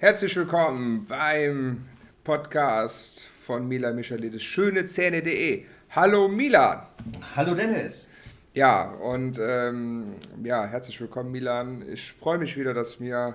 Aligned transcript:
Herzlich 0.00 0.36
willkommen 0.36 1.06
beim 1.06 1.84
Podcast 2.22 3.28
von 3.44 3.66
Milan 3.66 3.96
Michaelides, 3.96 4.40
schönezähne.de. 4.44 5.64
Hallo 5.90 6.28
Milan. 6.28 6.86
Hallo 7.34 7.56
Dennis. 7.56 8.06
Ja, 8.54 8.92
und 8.92 9.40
ähm, 9.42 10.14
ja, 10.44 10.66
herzlich 10.66 11.00
willkommen 11.00 11.32
Milan. 11.32 11.82
Ich 11.92 12.12
freue 12.12 12.38
mich 12.38 12.56
wieder, 12.56 12.74
dass 12.74 13.00
wir 13.00 13.34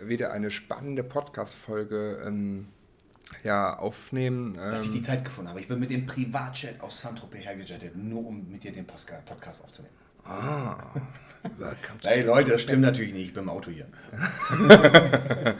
wieder 0.00 0.30
eine 0.30 0.52
spannende 0.52 1.02
Podcast-Folge 1.02 2.22
ähm, 2.24 2.68
ja, 3.42 3.76
aufnehmen. 3.76 4.54
Dass 4.54 4.84
ich 4.84 4.92
die 4.92 5.02
Zeit 5.02 5.24
gefunden 5.24 5.50
habe. 5.50 5.58
Ich 5.58 5.66
bin 5.66 5.80
mit 5.80 5.90
dem 5.90 6.06
Privatjet 6.06 6.80
aus 6.82 7.00
Saint-Tropez 7.00 7.44
hergejettet, 7.44 7.96
nur 7.96 8.24
um 8.24 8.48
mit 8.48 8.62
dir 8.62 8.70
den 8.70 8.86
Podcast 8.86 9.64
aufzunehmen. 9.64 9.96
Ah, 10.24 10.76
hey 12.04 12.22
Leute, 12.24 12.52
das 12.52 12.62
stimmt 12.62 12.82
natürlich 12.82 13.12
nicht, 13.12 13.26
ich 13.26 13.34
bin 13.34 13.44
im 13.44 13.48
Auto 13.48 13.70
hier. 13.70 13.86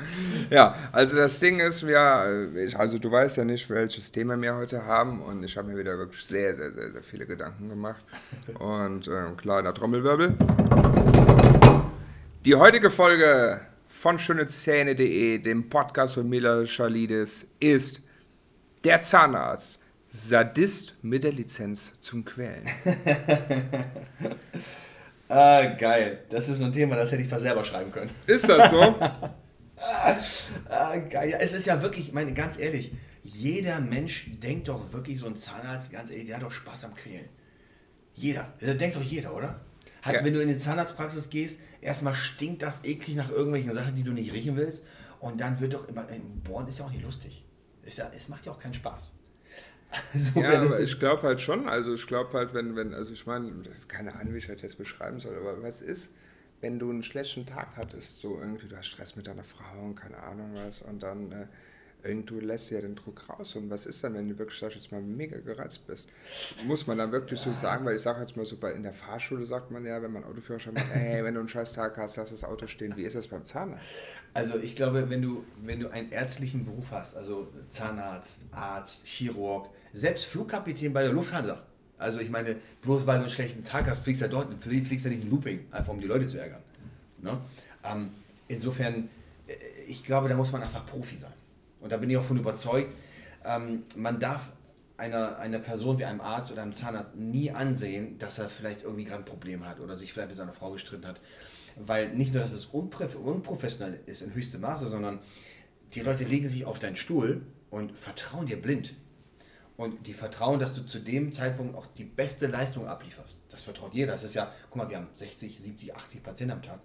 ja, 0.50 0.74
also 0.92 1.16
das 1.16 1.38
Ding 1.40 1.60
ist, 1.60 1.82
ja, 1.82 2.26
ich, 2.54 2.78
also 2.78 2.98
du 2.98 3.10
weißt 3.10 3.38
ja 3.38 3.44
nicht, 3.44 3.68
welches 3.70 4.12
Thema 4.12 4.40
wir 4.40 4.54
heute 4.54 4.84
haben 4.84 5.22
und 5.22 5.42
ich 5.44 5.56
habe 5.56 5.68
mir 5.68 5.78
wieder 5.78 5.98
wirklich 5.98 6.24
sehr, 6.24 6.54
sehr, 6.54 6.72
sehr, 6.72 6.92
sehr 6.92 7.02
viele 7.02 7.26
Gedanken 7.26 7.68
gemacht. 7.68 8.04
Und 8.58 9.08
ähm, 9.08 9.36
kleiner 9.36 9.74
Trommelwirbel. 9.74 10.34
Die 12.44 12.54
heutige 12.54 12.90
Folge 12.90 13.60
von 13.88 14.18
schönezähne.de, 14.18 15.38
dem 15.38 15.68
Podcast 15.68 16.14
von 16.14 16.28
Mila 16.28 16.66
Schalidis, 16.66 17.46
ist 17.60 18.00
der 18.84 19.00
Zahnarzt. 19.00 19.80
Sadist 20.08 20.94
mit 21.02 21.24
der 21.24 21.32
Lizenz 21.32 22.00
zum 22.00 22.24
Quälen. 22.24 22.62
ah, 25.28 25.64
geil. 25.78 26.20
Das 26.30 26.48
ist 26.48 26.62
ein 26.62 26.72
Thema, 26.72 26.96
das 26.96 27.10
hätte 27.10 27.22
ich 27.22 27.28
fast 27.28 27.42
selber 27.42 27.64
schreiben 27.64 27.92
können. 27.92 28.10
Ist 28.26 28.48
das 28.48 28.70
so? 28.70 28.94
ah, 30.68 30.96
geil. 30.98 31.36
Es 31.40 31.52
ist 31.52 31.66
ja 31.66 31.82
wirklich, 31.82 32.08
ich 32.08 32.12
meine, 32.12 32.32
ganz 32.34 32.58
ehrlich, 32.58 32.92
jeder 33.22 33.80
Mensch 33.80 34.30
denkt 34.42 34.68
doch 34.68 34.92
wirklich, 34.92 35.18
so 35.18 35.26
ein 35.26 35.36
Zahnarzt, 35.36 35.92
ganz 35.92 36.10
ehrlich, 36.10 36.26
der 36.26 36.36
hat 36.36 36.42
doch 36.42 36.50
Spaß 36.50 36.84
am 36.84 36.94
Quälen. 36.94 37.28
Jeder. 38.14 38.52
Das 38.60 38.78
denkt 38.78 38.96
doch 38.96 39.02
jeder, 39.02 39.34
oder? 39.34 39.60
Hat, 40.02 40.14
ja. 40.14 40.24
Wenn 40.24 40.34
du 40.34 40.40
in 40.40 40.48
die 40.48 40.58
Zahnarztpraxis 40.58 41.30
gehst, 41.30 41.60
erstmal 41.80 42.14
stinkt 42.14 42.62
das 42.62 42.84
eklig 42.84 43.16
nach 43.16 43.30
irgendwelchen 43.30 43.72
Sachen, 43.72 43.94
die 43.94 44.04
du 44.04 44.12
nicht 44.12 44.32
riechen 44.32 44.56
willst. 44.56 44.84
Und 45.20 45.40
dann 45.40 45.60
wird 45.60 45.74
doch 45.74 45.88
immer, 45.88 46.06
Bohren 46.44 46.68
ist 46.68 46.78
ja 46.78 46.84
auch 46.84 46.90
nicht 46.90 47.02
lustig. 47.02 47.44
Ist 47.82 47.98
ja, 47.98 48.10
es 48.16 48.28
macht 48.28 48.46
ja 48.46 48.52
auch 48.52 48.58
keinen 48.58 48.74
Spaß. 48.74 49.14
So 50.14 50.40
ja, 50.40 50.60
aber 50.60 50.80
ich 50.80 50.98
glaube 50.98 51.22
halt 51.22 51.40
schon, 51.40 51.68
also 51.68 51.94
ich 51.94 52.08
glaube 52.08 52.36
halt, 52.36 52.54
wenn, 52.54 52.74
wenn, 52.74 52.92
also 52.92 53.12
ich 53.12 53.24
meine, 53.24 53.52
keine 53.86 54.16
Ahnung, 54.16 54.34
wie 54.34 54.38
ich 54.38 54.48
das 54.48 54.60
jetzt 54.60 54.78
beschreiben 54.78 55.20
soll, 55.20 55.36
aber 55.36 55.62
was 55.62 55.80
ist, 55.80 56.14
wenn 56.60 56.78
du 56.78 56.90
einen 56.90 57.02
schlechten 57.02 57.46
Tag 57.46 57.76
hattest, 57.76 58.20
so 58.20 58.38
irgendwie, 58.38 58.68
du 58.68 58.76
hast 58.76 58.86
Stress 58.86 59.16
mit 59.16 59.26
deiner 59.26 59.44
Frau 59.44 59.82
und 59.82 59.94
keine 59.94 60.18
Ahnung 60.18 60.52
was 60.54 60.82
und 60.82 61.02
dann 61.02 61.32
äh, 61.32 61.46
irgendwie 62.06 62.40
lässt 62.40 62.70
ja 62.70 62.80
den 62.80 62.94
Druck 62.94 63.28
raus 63.28 63.56
und 63.56 63.68
was 63.70 63.86
ist 63.86 64.02
dann, 64.04 64.14
wenn 64.14 64.28
du 64.28 64.38
wirklich, 64.38 64.58
sag 64.58 64.70
ich 64.70 64.76
jetzt 64.76 64.92
mal, 64.92 65.00
mega 65.00 65.38
gereizt 65.38 65.86
bist? 65.86 66.08
Muss 66.64 66.86
man 66.86 66.98
dann 66.98 67.12
wirklich 67.12 67.40
so 67.40 67.52
sagen, 67.52 67.84
weil 67.84 67.96
ich 67.96 68.02
sage 68.02 68.20
jetzt 68.20 68.36
mal 68.36 68.46
so, 68.46 68.56
bei, 68.56 68.72
in 68.72 68.82
der 68.82 68.92
Fahrschule 68.92 69.44
sagt 69.44 69.70
man 69.70 69.84
ja, 69.84 70.00
wenn 70.00 70.12
man 70.12 70.24
Autoführerschein 70.24 70.74
macht, 70.74 70.86
hey, 70.92 71.24
wenn 71.24 71.34
du 71.34 71.40
einen 71.40 71.48
scheiß 71.48 71.72
Tag 71.72 71.96
hast, 71.96 72.16
hast 72.18 72.32
das 72.32 72.44
Auto 72.44 72.66
stehen, 72.66 72.96
wie 72.96 73.04
ist 73.04 73.16
das 73.16 73.28
beim 73.28 73.44
Zahnarzt? 73.44 73.84
Also 74.34 74.58
ich 74.58 74.76
glaube, 74.76 75.10
wenn 75.10 75.22
du, 75.22 75.44
wenn 75.62 75.80
du 75.80 75.88
einen 75.88 76.10
ärztlichen 76.10 76.64
Beruf 76.64 76.90
hast, 76.90 77.16
also 77.16 77.48
Zahnarzt, 77.70 78.42
Arzt, 78.52 79.06
Chirurg, 79.06 79.70
selbst 79.92 80.26
Flugkapitän 80.26 80.92
bei 80.92 81.02
der 81.02 81.12
Lufthansa. 81.12 81.65
Also 81.98 82.20
ich 82.20 82.30
meine, 82.30 82.56
bloß 82.82 83.06
weil 83.06 83.16
du 83.16 83.22
einen 83.22 83.30
schlechten 83.30 83.64
Tag 83.64 83.88
hast, 83.88 84.04
fliegst 84.04 84.20
du 84.20 84.26
ja 84.26 84.30
dort, 84.30 84.52
fliegst 84.60 85.04
du 85.04 85.08
nicht 85.08 85.22
in 85.22 85.30
Looping, 85.30 85.66
einfach 85.70 85.92
um 85.92 86.00
die 86.00 86.06
Leute 86.06 86.26
zu 86.26 86.38
ärgern. 86.38 86.60
Ne? 87.22 87.38
Ähm, 87.84 88.10
insofern, 88.48 89.08
äh, 89.46 89.54
ich 89.88 90.04
glaube, 90.04 90.28
da 90.28 90.36
muss 90.36 90.52
man 90.52 90.62
einfach 90.62 90.84
Profi 90.84 91.16
sein. 91.16 91.32
Und 91.80 91.92
da 91.92 91.96
bin 91.96 92.10
ich 92.10 92.16
auch 92.16 92.24
von 92.24 92.36
überzeugt, 92.36 92.94
ähm, 93.44 93.84
man 93.94 94.20
darf 94.20 94.50
einer, 94.96 95.38
einer 95.38 95.58
Person 95.58 95.98
wie 95.98 96.04
einem 96.04 96.20
Arzt 96.20 96.50
oder 96.52 96.62
einem 96.62 96.72
Zahnarzt 96.72 97.16
nie 97.16 97.50
ansehen, 97.50 98.18
dass 98.18 98.38
er 98.38 98.48
vielleicht 98.48 98.82
irgendwie 98.82 99.04
gerade 99.04 99.22
ein 99.22 99.26
Problem 99.26 99.66
hat 99.66 99.80
oder 99.80 99.96
sich 99.96 100.12
vielleicht 100.12 100.28
mit 100.28 100.36
seiner 100.36 100.52
Frau 100.52 100.70
gestritten 100.72 101.06
hat. 101.06 101.20
Weil 101.76 102.08
nicht 102.14 102.32
nur, 102.32 102.42
dass 102.42 102.52
es 102.52 102.66
unprofessionell 102.66 104.00
ist 104.06 104.22
in 104.22 104.34
höchstem 104.34 104.62
Maße, 104.62 104.88
sondern 104.88 105.18
die 105.92 106.00
Leute 106.00 106.24
legen 106.24 106.48
sich 106.48 106.64
auf 106.64 106.78
deinen 106.78 106.96
Stuhl 106.96 107.42
und 107.70 107.96
vertrauen 107.96 108.46
dir 108.46 108.60
blind. 108.60 108.94
Und 109.76 110.06
die 110.06 110.14
vertrauen, 110.14 110.58
dass 110.58 110.72
du 110.74 110.86
zu 110.86 110.98
dem 110.98 111.32
Zeitpunkt 111.32 111.76
auch 111.76 111.86
die 111.86 112.04
beste 112.04 112.46
Leistung 112.46 112.86
ablieferst. 112.86 113.42
Das 113.50 113.64
vertraut 113.64 113.92
jeder. 113.92 114.12
Das 114.12 114.24
ist 114.24 114.34
ja, 114.34 114.50
guck 114.70 114.76
mal, 114.76 114.88
wir 114.88 114.96
haben 114.96 115.08
60, 115.12 115.58
70, 115.60 115.94
80 115.94 116.22
Patienten 116.22 116.52
am 116.52 116.62
Tag 116.62 116.80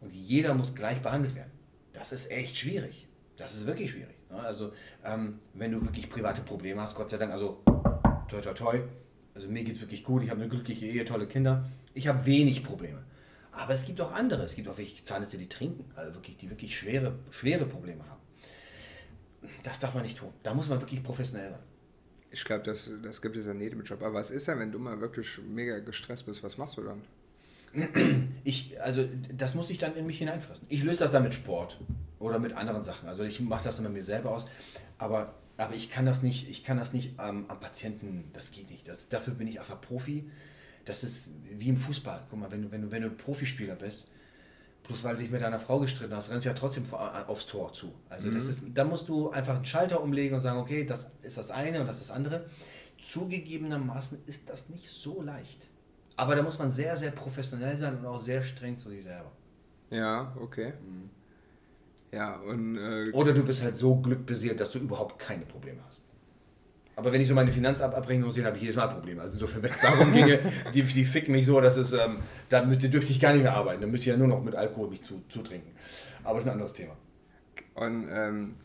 und 0.00 0.12
jeder 0.12 0.52
muss 0.54 0.74
gleich 0.74 1.00
behandelt 1.00 1.36
werden. 1.36 1.52
Das 1.92 2.12
ist 2.12 2.30
echt 2.30 2.56
schwierig. 2.56 3.06
Das 3.36 3.54
ist 3.54 3.66
wirklich 3.66 3.92
schwierig. 3.92 4.16
Ne? 4.30 4.40
Also, 4.40 4.72
ähm, 5.04 5.38
wenn 5.54 5.70
du 5.70 5.80
wirklich 5.82 6.10
private 6.10 6.42
Probleme 6.42 6.80
hast, 6.80 6.96
Gott 6.96 7.10
sei 7.10 7.16
Dank, 7.16 7.32
also 7.32 7.62
toi 8.28 8.40
toi 8.40 8.52
toi, 8.54 8.80
also 9.34 9.48
mir 9.48 9.62
geht 9.62 9.76
es 9.76 9.80
wirklich 9.80 10.04
gut, 10.04 10.22
ich 10.22 10.30
habe 10.30 10.40
eine 10.40 10.50
glückliche 10.50 10.86
Ehe, 10.86 11.04
tolle 11.04 11.26
Kinder, 11.26 11.64
ich 11.94 12.08
habe 12.08 12.26
wenig 12.26 12.64
Probleme. 12.64 13.04
Aber 13.52 13.74
es 13.74 13.84
gibt 13.84 14.00
auch 14.00 14.12
andere, 14.12 14.42
es 14.42 14.54
gibt 14.54 14.68
auch 14.68 14.78
wirklich 14.78 15.04
Zahnärzte, 15.04 15.38
die 15.38 15.48
trinken, 15.48 15.84
also 15.94 16.14
wirklich, 16.14 16.36
die 16.38 16.48
wirklich 16.50 16.76
schwere, 16.76 17.18
schwere 17.30 17.66
Probleme 17.66 18.02
haben. 18.08 18.20
Das 19.62 19.78
darf 19.78 19.94
man 19.94 20.02
nicht 20.02 20.18
tun. 20.18 20.32
Da 20.42 20.54
muss 20.54 20.68
man 20.68 20.80
wirklich 20.80 21.02
professionell 21.02 21.50
sein. 21.50 21.60
Ich 22.32 22.44
glaube, 22.44 22.62
das, 22.64 22.90
das 23.02 23.20
gibt 23.20 23.36
es 23.36 23.44
ja 23.44 23.52
in 23.52 23.60
jedem 23.60 23.82
Job. 23.82 24.02
Aber 24.02 24.14
was 24.14 24.30
ist 24.30 24.48
denn, 24.48 24.58
wenn 24.58 24.72
du 24.72 24.78
mal 24.78 25.00
wirklich 25.00 25.38
mega 25.46 25.78
gestresst 25.80 26.24
bist? 26.26 26.42
Was 26.42 26.56
machst 26.56 26.78
du 26.78 26.82
dann? 26.82 27.02
Ich, 28.44 28.82
also 28.82 29.08
das 29.32 29.54
muss 29.54 29.70
ich 29.70 29.78
dann 29.78 29.94
in 29.94 30.04
mich 30.04 30.18
hineinfressen. 30.18 30.66
Ich 30.68 30.82
löse 30.82 31.00
das 31.00 31.12
dann 31.12 31.22
mit 31.22 31.32
Sport 31.32 31.78
oder 32.18 32.40
mit 32.40 32.54
anderen 32.54 32.82
Sachen. 32.82 33.08
Also 33.08 33.22
ich 33.22 33.38
mache 33.38 33.62
das 33.62 33.76
dann 33.76 33.84
mit 33.84 33.92
mir 33.92 34.02
selber 34.02 34.32
aus. 34.32 34.46
Aber, 34.98 35.34
aber 35.56 35.74
ich 35.76 35.90
kann 35.90 36.04
das 36.06 36.22
nicht, 36.22 36.50
ich 36.50 36.64
kann 36.64 36.76
das 36.76 36.92
nicht 36.92 37.14
ähm, 37.20 37.44
am 37.46 37.60
Patienten, 37.60 38.24
das 38.32 38.50
geht 38.50 38.68
nicht. 38.68 38.88
Das, 38.88 39.08
dafür 39.08 39.34
bin 39.34 39.46
ich 39.46 39.60
einfach 39.60 39.80
Profi. 39.80 40.28
Das 40.84 41.04
ist 41.04 41.28
wie 41.52 41.68
im 41.68 41.76
Fußball. 41.76 42.26
Guck 42.30 42.40
mal, 42.40 42.50
wenn 42.50 42.62
du, 42.62 42.72
wenn 42.72 42.82
du, 42.82 42.90
wenn 42.90 43.02
du 43.02 43.10
Profispieler 43.10 43.76
bist, 43.76 44.08
Bloß 44.84 45.04
weil 45.04 45.14
du 45.14 45.22
dich 45.22 45.30
mit 45.30 45.40
deiner 45.40 45.60
Frau 45.60 45.78
gestritten 45.78 46.14
hast, 46.14 46.30
rennst 46.30 46.44
du 46.44 46.50
ja 46.50 46.54
trotzdem 46.54 46.84
aufs 46.92 47.46
Tor 47.46 47.72
zu. 47.72 47.94
Also 48.08 48.28
mhm. 48.28 48.34
das 48.34 48.48
ist, 48.48 48.62
da 48.74 48.84
musst 48.84 49.08
du 49.08 49.30
einfach 49.30 49.56
einen 49.56 49.64
Schalter 49.64 50.02
umlegen 50.02 50.34
und 50.34 50.40
sagen, 50.40 50.58
okay, 50.58 50.84
das 50.84 51.10
ist 51.22 51.38
das 51.38 51.50
eine 51.50 51.80
und 51.80 51.86
das 51.86 52.00
ist 52.00 52.10
das 52.10 52.16
andere. 52.16 52.46
Zugegebenermaßen 53.00 54.18
ist 54.26 54.48
das 54.48 54.68
nicht 54.68 54.88
so 54.88 55.22
leicht. 55.22 55.68
Aber 56.16 56.34
da 56.36 56.42
muss 56.42 56.58
man 56.58 56.70
sehr, 56.70 56.96
sehr 56.96 57.10
professionell 57.10 57.76
sein 57.76 57.96
und 57.98 58.06
auch 58.06 58.18
sehr 58.18 58.42
streng 58.42 58.78
zu 58.78 58.90
sich 58.90 59.04
selber. 59.04 59.32
Ja, 59.90 60.34
okay. 60.40 60.72
Mhm. 60.84 61.10
Ja, 62.12 62.36
und. 62.40 62.76
Äh, 62.76 63.10
Oder 63.12 63.32
du 63.32 63.42
bist 63.42 63.62
halt 63.62 63.76
so 63.76 63.96
glückbasiert, 63.96 64.60
dass 64.60 64.72
du 64.72 64.78
überhaupt 64.78 65.18
keine 65.18 65.46
Probleme 65.46 65.80
hast. 65.86 66.02
Aber 66.94 67.10
wenn 67.12 67.20
ich 67.20 67.28
so 67.28 67.34
meine 67.34 67.50
Finanzabrechnung 67.50 68.30
sehe, 68.30 68.44
habe 68.44 68.56
ich 68.56 68.62
jedes 68.62 68.76
Mal 68.76 68.86
Probleme. 68.88 69.22
Also 69.22 69.34
insofern, 69.34 69.62
wenn 69.62 69.70
es 69.70 69.80
darum 69.80 70.12
ginge, 70.12 70.38
die, 70.74 70.82
die 70.82 71.04
ficken 71.04 71.32
mich 71.32 71.46
so, 71.46 71.60
dass 71.60 71.76
es, 71.76 71.92
ähm, 71.92 72.18
damit 72.48 72.82
dürfte 72.92 73.10
ich 73.10 73.20
gar 73.20 73.32
nicht 73.32 73.42
mehr 73.42 73.54
arbeiten. 73.54 73.80
Dann 73.80 73.90
müsste 73.90 74.10
ich 74.10 74.12
ja 74.12 74.18
nur 74.18 74.28
noch 74.28 74.42
mit 74.42 74.54
Alkohol 74.54 74.90
mich 74.90 75.02
zu, 75.02 75.22
zutrinken. 75.28 75.72
Aber 76.22 76.34
das 76.34 76.44
ist 76.44 76.50
ein 76.50 76.54
anderes 76.54 76.74
Thema. 76.74 76.96
Und 77.74 78.08
ähm, 78.12 78.56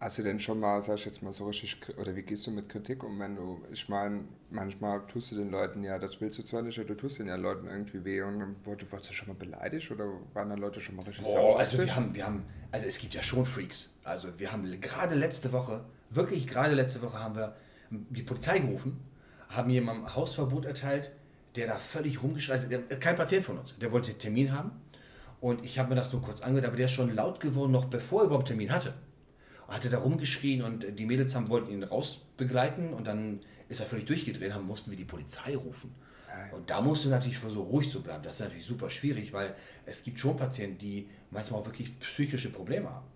hast 0.00 0.18
du 0.18 0.22
denn 0.22 0.40
schon 0.40 0.58
mal, 0.58 0.80
sag 0.80 0.96
ich 0.96 1.04
jetzt 1.04 1.22
mal 1.22 1.32
so 1.32 1.46
richtig, 1.46 1.76
oder 1.98 2.16
wie 2.16 2.22
gehst 2.22 2.46
du 2.46 2.50
mit 2.50 2.68
Kritik 2.70 3.04
um, 3.04 3.20
wenn 3.20 3.36
du, 3.36 3.60
ich 3.70 3.88
meine, 3.88 4.24
manchmal 4.50 5.06
tust 5.06 5.30
du 5.32 5.36
den 5.36 5.50
Leuten 5.50 5.84
ja, 5.84 5.98
das 5.98 6.20
willst 6.20 6.38
du 6.38 6.42
zwar 6.42 6.62
nicht, 6.62 6.78
aber 6.78 6.88
du 6.88 6.94
tust 6.94 7.18
den 7.18 7.26
ja 7.26 7.36
Leuten 7.36 7.66
irgendwie 7.66 8.02
weh 8.04 8.22
und 8.22 8.56
wurdest 8.64 9.10
du 9.10 9.12
schon 9.12 9.28
mal 9.28 9.34
beleidigt 9.34 9.90
oder 9.90 10.06
waren 10.32 10.48
da 10.48 10.54
Leute 10.54 10.80
schon 10.80 10.96
mal 10.96 11.02
richtig 11.04 11.26
oh, 11.26 11.34
sauer? 11.34 11.58
Also 11.58 11.78
wir 11.78 11.94
haben, 11.94 12.14
wir 12.14 12.24
haben, 12.24 12.44
also 12.72 12.86
es 12.86 12.98
gibt 12.98 13.14
ja 13.14 13.22
schon 13.22 13.44
Freaks. 13.44 13.90
Also 14.02 14.28
wir 14.38 14.50
haben 14.50 14.64
gerade 14.80 15.14
letzte 15.14 15.52
Woche 15.52 15.84
wirklich 16.10 16.46
gerade 16.46 16.74
letzte 16.74 17.00
Woche 17.02 17.18
haben 17.18 17.36
wir 17.36 17.56
die 17.90 18.22
Polizei 18.22 18.58
gerufen, 18.58 19.00
haben 19.48 19.70
jemandem 19.70 20.14
Hausverbot 20.14 20.64
erteilt, 20.64 21.12
der 21.56 21.66
da 21.66 21.76
völlig 21.76 22.22
rumgeschreit 22.22 22.62
hat. 22.62 23.00
Kein 23.00 23.16
Patient 23.16 23.44
von 23.44 23.58
uns, 23.58 23.76
der 23.78 23.90
wollte 23.90 24.10
einen 24.10 24.18
Termin 24.18 24.52
haben. 24.52 24.72
Und 25.40 25.64
ich 25.64 25.78
habe 25.78 25.88
mir 25.88 25.94
das 25.94 26.12
nur 26.12 26.20
kurz 26.20 26.42
angehört, 26.42 26.66
aber 26.66 26.76
der 26.76 26.86
ist 26.86 26.92
schon 26.92 27.14
laut 27.14 27.40
geworden, 27.40 27.72
noch 27.72 27.86
bevor 27.86 28.22
er 28.22 28.26
überhaupt 28.26 28.50
einen 28.50 28.58
Termin 28.58 28.74
hatte. 28.74 28.92
Und 29.66 29.74
hatte 29.74 29.88
da 29.88 29.98
rumgeschrien 29.98 30.62
und 30.62 30.86
die 30.98 31.06
Mädels 31.06 31.34
haben, 31.34 31.48
wollten 31.48 31.72
ihn 31.72 31.82
rausbegleiten 31.82 32.92
und 32.92 33.06
dann 33.06 33.40
ist 33.68 33.80
er 33.80 33.86
völlig 33.86 34.06
durchgedreht, 34.06 34.52
haben, 34.52 34.66
mussten 34.66 34.90
wir 34.90 34.98
die 34.98 35.04
Polizei 35.04 35.56
rufen. 35.56 35.94
Und 36.52 36.70
da 36.70 36.80
musst 36.80 37.04
du 37.04 37.08
natürlich 37.08 37.38
versuchen, 37.38 37.68
ruhig 37.68 37.90
zu 37.90 38.02
bleiben. 38.02 38.22
Das 38.22 38.36
ist 38.36 38.40
natürlich 38.40 38.64
super 38.64 38.88
schwierig, 38.88 39.32
weil 39.32 39.54
es 39.84 40.04
gibt 40.04 40.20
schon 40.20 40.36
Patienten, 40.36 40.78
die 40.78 41.08
manchmal 41.30 41.60
auch 41.60 41.66
wirklich 41.66 41.98
psychische 41.98 42.50
Probleme 42.50 42.88
haben 42.88 43.06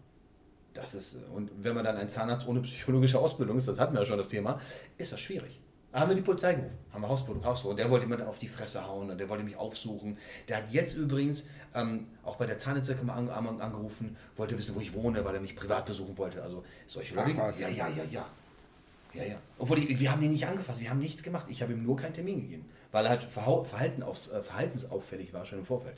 das 0.75 0.94
ist, 0.94 1.19
und 1.35 1.50
wenn 1.62 1.75
man 1.75 1.85
dann 1.85 1.97
ein 1.97 2.11
Zahnarzt 2.11 2.47
ohne 2.47 2.61
psychologische 2.61 3.19
Ausbildung 3.19 3.56
ist, 3.56 3.69
das 3.69 3.79
hatten 3.79 3.94
wir 3.94 4.00
ja 4.00 4.06
schon 4.06 4.19
das 4.19 4.29
Thema, 4.29 4.61
ist 4.99 5.12
das 5.12 5.21
schwierig. 5.21 5.61
Da 5.93 6.00
haben 6.00 6.09
wir 6.09 6.17
die 6.17 6.23
Polizei 6.23 6.55
gerufen, 6.55 6.76
haben 6.93 7.03
wir 7.03 7.09
Hausverbot, 7.09 7.44
Hausverbot. 7.44 7.71
Und 7.71 7.76
der 7.79 7.88
wollte 7.88 8.09
mir 8.09 8.17
dann 8.17 8.26
auf 8.26 8.41
die 8.41 8.49
Fresse 8.49 8.85
hauen 8.85 9.11
und 9.11 9.19
der 9.19 9.29
wollte 9.29 9.44
mich 9.44 9.55
aufsuchen. 9.55 10.19
Der 10.49 10.56
hat 10.56 10.73
jetzt 10.73 10.97
übrigens 10.97 11.44
ähm, 11.73 12.09
auch 12.25 12.35
bei 12.35 12.47
der 12.47 12.59
Zahnärztin 12.59 13.09
an, 13.09 13.29
an, 13.29 13.61
angerufen, 13.61 14.17
wollte 14.37 14.59
wissen, 14.59 14.75
wo 14.75 14.81
ich 14.81 14.93
wohne, 14.93 15.25
weil 15.25 15.37
er 15.37 15.41
mich 15.41 15.55
privat 15.55 15.87
besuchen 15.87 16.19
wollte. 16.19 16.43
Also 16.43 16.65
solche 16.88 17.15
Leute. 17.15 17.31
Ja, 17.37 17.69
ja, 17.69 17.88
ja, 17.88 18.05
ja. 18.11 18.27
Ja, 19.15 19.25
ja. 19.25 19.37
Obwohl, 19.59 19.79
die, 19.79 20.00
wir 20.00 20.11
haben 20.11 20.20
ihn 20.23 20.32
nicht 20.32 20.44
angefasst, 20.44 20.81
wir 20.81 20.91
haben 20.91 20.99
nichts 20.99 21.23
gemacht. 21.23 21.47
Ich 21.49 21.62
habe 21.62 21.73
ihm 21.73 21.85
nur 21.85 21.97
keinen 21.97 22.15
Termin 22.15 22.41
gegeben, 22.41 22.65
weil 22.91 23.05
er 23.06 23.11
halt 23.11 23.23
äh, 23.23 24.43
verhaltensauffällig 24.43 25.32
war 25.32 25.47
schon 25.47 25.61
im 25.61 25.67
Vorfeld. 25.67 25.97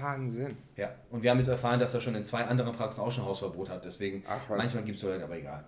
Wahnsinn. 0.00 0.56
Ja, 0.76 0.90
und 1.10 1.22
wir 1.22 1.30
haben 1.30 1.38
jetzt 1.38 1.48
erfahren, 1.48 1.80
dass 1.80 1.94
er 1.94 2.00
schon 2.00 2.14
in 2.14 2.24
zwei 2.24 2.44
anderen 2.44 2.74
Praxen 2.74 3.00
auch 3.00 3.12
schon 3.12 3.24
Hausverbot 3.24 3.68
hat. 3.68 3.84
Deswegen, 3.84 4.22
Ach, 4.26 4.40
manchmal 4.48 4.84
gibt 4.84 4.98
es 4.98 5.02
Leute, 5.02 5.24
aber 5.24 5.36
egal. 5.36 5.64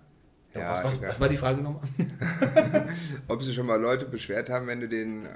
Ja, 0.53 0.71
was, 0.71 0.83
was, 0.83 1.01
was, 1.01 1.19
war 1.19 1.29
die 1.29 1.37
Frage 1.37 1.61
nochmal? 1.61 1.81
Ob 3.27 3.41
sich 3.41 3.55
schon 3.55 3.65
mal 3.65 3.79
Leute 3.79 4.05
beschwert 4.05 4.49
haben, 4.49 4.67
wenn 4.67 4.81
du 4.81 4.89
den 4.89 5.25
äh, 5.25 5.29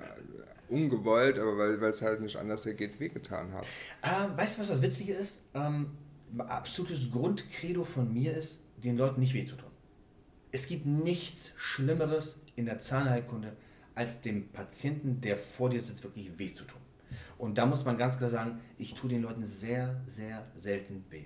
ungewollt, 0.67 1.39
aber 1.39 1.57
weil 1.57 1.89
es 1.89 2.01
halt 2.01 2.19
nicht 2.21 2.35
anders 2.35 2.65
geht, 2.65 2.99
wehgetan 2.99 3.53
hast. 3.53 3.67
Äh, 4.01 4.37
weißt 4.37 4.55
du, 4.57 4.61
was 4.61 4.67
das 4.67 4.81
Witzige 4.81 5.13
ist? 5.13 5.37
Ähm, 5.53 5.91
absolutes 6.37 7.11
Grundcredo 7.11 7.85
von 7.85 8.13
mir 8.13 8.35
ist, 8.35 8.63
den 8.83 8.97
Leuten 8.97 9.21
nicht 9.21 9.33
weh 9.33 9.45
zu 9.45 9.55
tun. 9.55 9.71
Es 10.51 10.67
gibt 10.67 10.85
nichts 10.85 11.53
Schlimmeres 11.57 12.39
in 12.55 12.65
der 12.65 12.79
Zahnheilkunde, 12.79 13.53
als 13.93 14.21
dem 14.21 14.49
Patienten, 14.49 15.21
der 15.21 15.37
vor 15.37 15.69
dir 15.69 15.81
sitzt, 15.81 16.03
wirklich 16.03 16.37
weh 16.37 16.53
zu 16.53 16.65
tun. 16.65 16.81
Und 17.37 17.57
da 17.57 17.65
muss 17.65 17.85
man 17.85 17.97
ganz 17.97 18.17
klar 18.17 18.29
sagen, 18.29 18.59
ich 18.77 18.95
tue 18.95 19.09
den 19.09 19.21
Leuten 19.21 19.43
sehr, 19.43 20.01
sehr 20.07 20.45
selten 20.55 21.05
weh. 21.09 21.25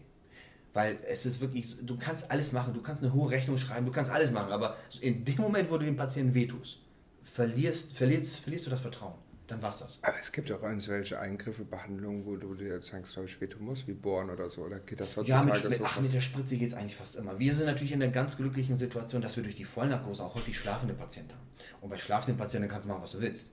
Weil 0.74 1.00
es 1.08 1.26
ist 1.26 1.42
wirklich, 1.42 1.78
du 1.82 1.98
kannst 1.98 2.30
alles 2.30 2.52
machen, 2.52 2.74
du 2.74 2.82
kannst 2.82 3.04
eine 3.04 3.14
hohe 3.14 3.32
Rechnung 3.32 3.58
schreiben, 3.58 3.86
du 3.86 3.92
kannst 3.92 4.12
alles 4.12 4.32
machen, 4.32 4.52
aber 4.52 4.78
in 5.02 5.26
dem 5.26 5.38
Moment, 5.38 5.72
wo 5.72 5.78
du 5.78 5.86
dem 5.86 5.98
Patienten 5.98 6.34
wehtust, 6.34 6.80
verlierst, 7.24 7.94
verlierst, 7.94 8.40
verlierst 8.40 8.68
du 8.68 8.70
das 8.70 8.82
Vertrauen 8.82 9.16
dann 9.50 9.62
war's 9.62 9.80
das. 9.80 10.00
Aber 10.02 10.18
es 10.20 10.32
gibt 10.32 10.52
auch 10.52 10.62
irgendwelche 10.62 11.20
Eingriffe, 11.20 11.64
Behandlungen, 11.64 12.26
wo 12.26 12.36
du 12.36 12.54
dir 12.54 12.82
zwangsläufig 12.82 13.42
wehtun 13.42 13.64
musst, 13.64 13.88
wie 13.88 13.94
Bohren 13.94 14.30
oder 14.30 14.50
so. 14.50 14.64
Oder 14.64 14.80
geht 14.80 15.00
das 15.00 15.18
heutzutage 15.18 15.48
ja, 15.48 15.54
mit, 15.54 15.70
mit, 15.70 15.80
so 15.80 15.86
ach, 15.86 16.00
mit 16.00 16.14
der 16.14 16.22
Spritze 16.22 16.58
geht 16.58 16.70
es 16.70 16.74
eigentlich 16.74 16.96
fast 16.96 17.16
immer. 17.16 17.40
Wir 17.40 17.56
sind 17.56 17.66
natürlich 17.66 17.92
in 17.92 18.00
der 18.00 18.10
ganz 18.10 18.38
glücklichen 18.38 18.78
Situation, 18.78 19.22
dass 19.22 19.36
wir 19.38 19.44
durch 19.44 19.56
die 19.56 19.66
Vollnarkose 19.66 20.24
auch 20.24 20.36
häufig 20.36 20.58
schlafende 20.58 20.94
Patienten 20.94 21.32
haben. 21.32 21.48
Und 21.82 21.90
bei 21.90 21.98
schlafenden 21.98 22.38
Patienten 22.38 22.70
kannst 22.70 22.86
du 22.86 22.90
machen, 22.90 23.02
was 23.02 23.12
du 23.14 23.22
willst. 23.22 23.52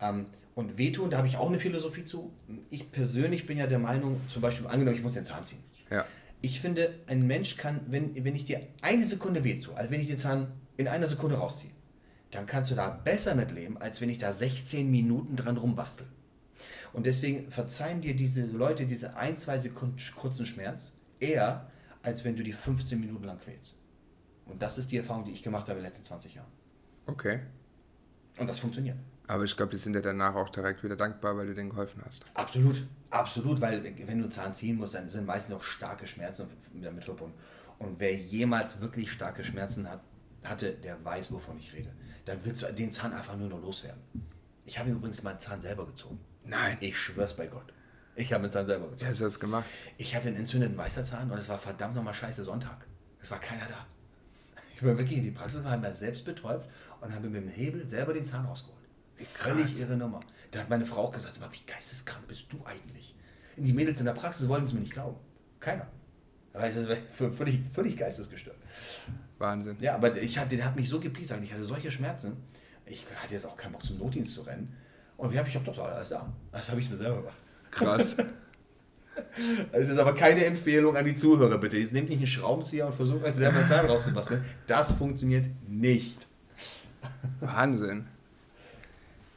Ähm, 0.00 0.26
und 0.54 0.76
wehtun, 0.76 1.10
da 1.10 1.18
habe 1.18 1.28
ich 1.28 1.36
auch 1.36 1.48
eine 1.48 1.58
Philosophie 1.58 2.04
zu. 2.04 2.32
Ich 2.68 2.92
persönlich 2.92 3.46
bin 3.46 3.56
ja 3.56 3.66
der 3.66 3.78
Meinung, 3.78 4.20
zum 4.28 4.42
Beispiel 4.42 4.66
angenommen, 4.66 4.96
ich 4.96 5.02
muss 5.02 5.14
den 5.14 5.24
Zahn 5.24 5.44
ziehen. 5.44 5.62
Ja. 5.90 6.04
Ich 6.42 6.60
finde, 6.60 6.94
ein 7.06 7.26
Mensch 7.26 7.56
kann, 7.56 7.80
wenn, 7.88 8.24
wenn 8.24 8.34
ich 8.34 8.44
dir 8.44 8.60
eine 8.82 9.06
Sekunde 9.06 9.44
weh 9.44 9.60
tue, 9.60 9.74
also 9.76 9.90
wenn 9.90 10.00
ich 10.00 10.08
den 10.08 10.18
Zahn 10.18 10.48
in 10.76 10.88
einer 10.88 11.06
Sekunde 11.06 11.36
rausziehe, 11.36 11.72
dann 12.32 12.46
kannst 12.46 12.70
du 12.70 12.74
da 12.74 12.88
besser 12.88 13.34
mit 13.34 13.52
leben, 13.52 13.78
als 13.78 14.00
wenn 14.00 14.10
ich 14.10 14.18
da 14.18 14.32
16 14.32 14.90
Minuten 14.90 15.36
dran 15.36 15.56
rumbastel. 15.56 16.06
Und 16.92 17.06
deswegen 17.06 17.50
verzeihen 17.50 18.02
dir 18.02 18.14
diese 18.14 18.44
Leute 18.44 18.86
diese 18.86 19.16
ein, 19.16 19.38
zwei 19.38 19.58
Sekunden 19.58 19.96
kurzen 20.16 20.44
Schmerz 20.44 20.92
eher, 21.20 21.70
als 22.02 22.24
wenn 22.24 22.36
du 22.36 22.42
die 22.42 22.52
15 22.52 23.00
Minuten 23.00 23.24
lang 23.24 23.38
quälst. 23.38 23.76
Und 24.46 24.60
das 24.60 24.78
ist 24.78 24.90
die 24.90 24.98
Erfahrung, 24.98 25.24
die 25.24 25.30
ich 25.30 25.42
gemacht 25.42 25.68
habe 25.68 25.78
in 25.78 25.84
den 25.84 25.90
letzten 25.90 26.04
20 26.04 26.34
Jahren. 26.34 26.50
Okay. 27.06 27.40
Und 28.38 28.48
das 28.48 28.58
funktioniert. 28.58 28.96
Aber 29.32 29.44
ich 29.44 29.56
glaube, 29.56 29.70
die 29.70 29.78
sind 29.78 29.94
ja 29.94 30.02
danach 30.02 30.34
auch 30.34 30.50
direkt 30.50 30.84
wieder 30.84 30.96
dankbar, 30.96 31.36
weil 31.36 31.46
du 31.46 31.54
denen 31.54 31.70
geholfen 31.70 32.02
hast. 32.06 32.24
Absolut, 32.34 32.84
absolut, 33.10 33.60
weil 33.60 33.82
wenn 33.82 33.96
du 33.96 34.24
einen 34.24 34.30
Zahn 34.30 34.54
ziehen 34.54 34.76
musst, 34.76 34.94
dann 34.94 35.08
sind 35.08 35.26
meistens 35.26 35.56
auch 35.56 35.62
starke 35.62 36.06
Schmerzen 36.06 36.48
damit 36.74 37.04
verbunden. 37.04 37.34
Und 37.78 37.98
wer 37.98 38.14
jemals 38.14 38.80
wirklich 38.80 39.10
starke 39.10 39.42
Schmerzen 39.42 39.88
hat, 39.88 40.00
hatte, 40.44 40.72
der 40.72 41.02
weiß, 41.02 41.32
wovon 41.32 41.56
ich 41.56 41.72
rede 41.72 41.88
dann 42.24 42.38
willst 42.44 42.62
du 42.62 42.72
den 42.72 42.92
Zahn 42.92 43.12
einfach 43.12 43.36
nur 43.36 43.48
noch 43.48 43.60
loswerden. 43.60 44.00
Ich 44.64 44.78
habe 44.78 44.90
übrigens 44.90 45.22
meinen 45.22 45.40
Zahn 45.40 45.60
selber 45.60 45.86
gezogen. 45.86 46.20
Nein. 46.44 46.76
Ich 46.80 46.96
schwör's 46.96 47.34
bei 47.34 47.46
Gott. 47.46 47.72
Ich 48.14 48.32
habe 48.32 48.42
meinen 48.42 48.52
Zahn 48.52 48.66
selber 48.66 48.88
gezogen. 48.88 49.10
Hast 49.10 49.20
du 49.20 49.24
das 49.24 49.40
gemacht? 49.40 49.64
Ich 49.98 50.14
hatte 50.14 50.28
einen 50.28 50.36
entzündeten 50.36 50.76
Weißerzahn 50.76 51.30
und 51.30 51.38
es 51.38 51.48
war 51.48 51.58
verdammt 51.58 51.94
nochmal 51.94 52.14
scheiße 52.14 52.44
Sonntag. 52.44 52.86
Es 53.20 53.30
war 53.30 53.40
keiner 53.40 53.66
da. 53.66 53.86
Ich 54.74 54.80
bin 54.82 54.98
wirklich 54.98 55.18
in 55.18 55.24
die 55.24 55.30
Praxis, 55.30 55.64
war 55.64 55.76
mir 55.76 55.94
selbst 55.94 56.24
betäubt 56.24 56.68
und 57.00 57.12
habe 57.14 57.28
mit 57.28 57.42
dem 57.42 57.48
Hebel 57.48 57.86
selber 57.88 58.12
den 58.12 58.24
Zahn 58.24 58.44
rausgeholt. 58.46 58.81
Wie 59.16 59.24
Völlig 59.24 59.80
irre 59.80 59.96
Nummer. 59.96 60.20
Da 60.50 60.60
hat 60.60 60.70
meine 60.70 60.86
Frau 60.86 61.04
auch 61.04 61.12
gesagt, 61.12 61.38
aber 61.40 61.52
wie 61.52 61.64
geisteskrank 61.66 62.26
bist 62.28 62.46
du 62.50 62.64
eigentlich? 62.64 63.14
Die 63.56 63.72
Mädels 63.72 64.00
in 64.00 64.06
der 64.06 64.12
Praxis 64.12 64.48
wollten 64.48 64.64
es 64.64 64.72
mir 64.72 64.80
nicht 64.80 64.92
glauben. 64.92 65.16
Keiner. 65.60 65.86
Völlig, 67.14 67.60
völlig 67.72 67.96
geistesgestört. 67.96 68.56
Wahnsinn. 69.38 69.76
Ja, 69.80 69.94
aber 69.94 70.16
ich 70.20 70.38
hatte, 70.38 70.56
der 70.56 70.66
hat 70.66 70.76
mich 70.76 70.88
so 70.88 71.00
gepiesackt, 71.00 71.42
ich 71.42 71.52
hatte 71.52 71.64
solche 71.64 71.90
Schmerzen. 71.90 72.36
Ich 72.84 73.06
hatte 73.22 73.34
jetzt 73.34 73.46
auch 73.46 73.56
keinen 73.56 73.72
Bock 73.72 73.84
zum 73.84 73.98
Notdienst 73.98 74.34
zu 74.34 74.42
rennen. 74.42 74.76
Und 75.16 75.32
wie 75.32 75.38
habe 75.38 75.48
ich, 75.48 75.54
habe 75.54 75.64
doch 75.64 75.78
alles 75.78 76.10
da. 76.10 76.30
Das 76.50 76.70
habe 76.70 76.80
ich 76.80 76.90
mir 76.90 76.98
selber 76.98 77.18
gemacht. 77.18 77.38
Krass. 77.70 78.16
Es 79.72 79.90
ist 79.90 79.98
aber 79.98 80.14
keine 80.14 80.42
Empfehlung 80.44 80.96
an 80.96 81.04
die 81.04 81.14
Zuhörer, 81.14 81.58
bitte. 81.58 81.76
Jetzt 81.76 81.92
nehmt 81.92 82.08
nicht 82.08 82.18
einen 82.18 82.26
Schraubenzieher 82.26 82.86
und 82.86 82.94
versucht 82.94 83.22
euch 83.22 83.34
selber 83.34 83.58
einen 83.58 83.68
Zahn 83.68 83.84
rauszubasteln. 83.84 84.42
Das 84.66 84.92
funktioniert 84.92 85.46
nicht. 85.68 86.26
Wahnsinn. 87.40 88.06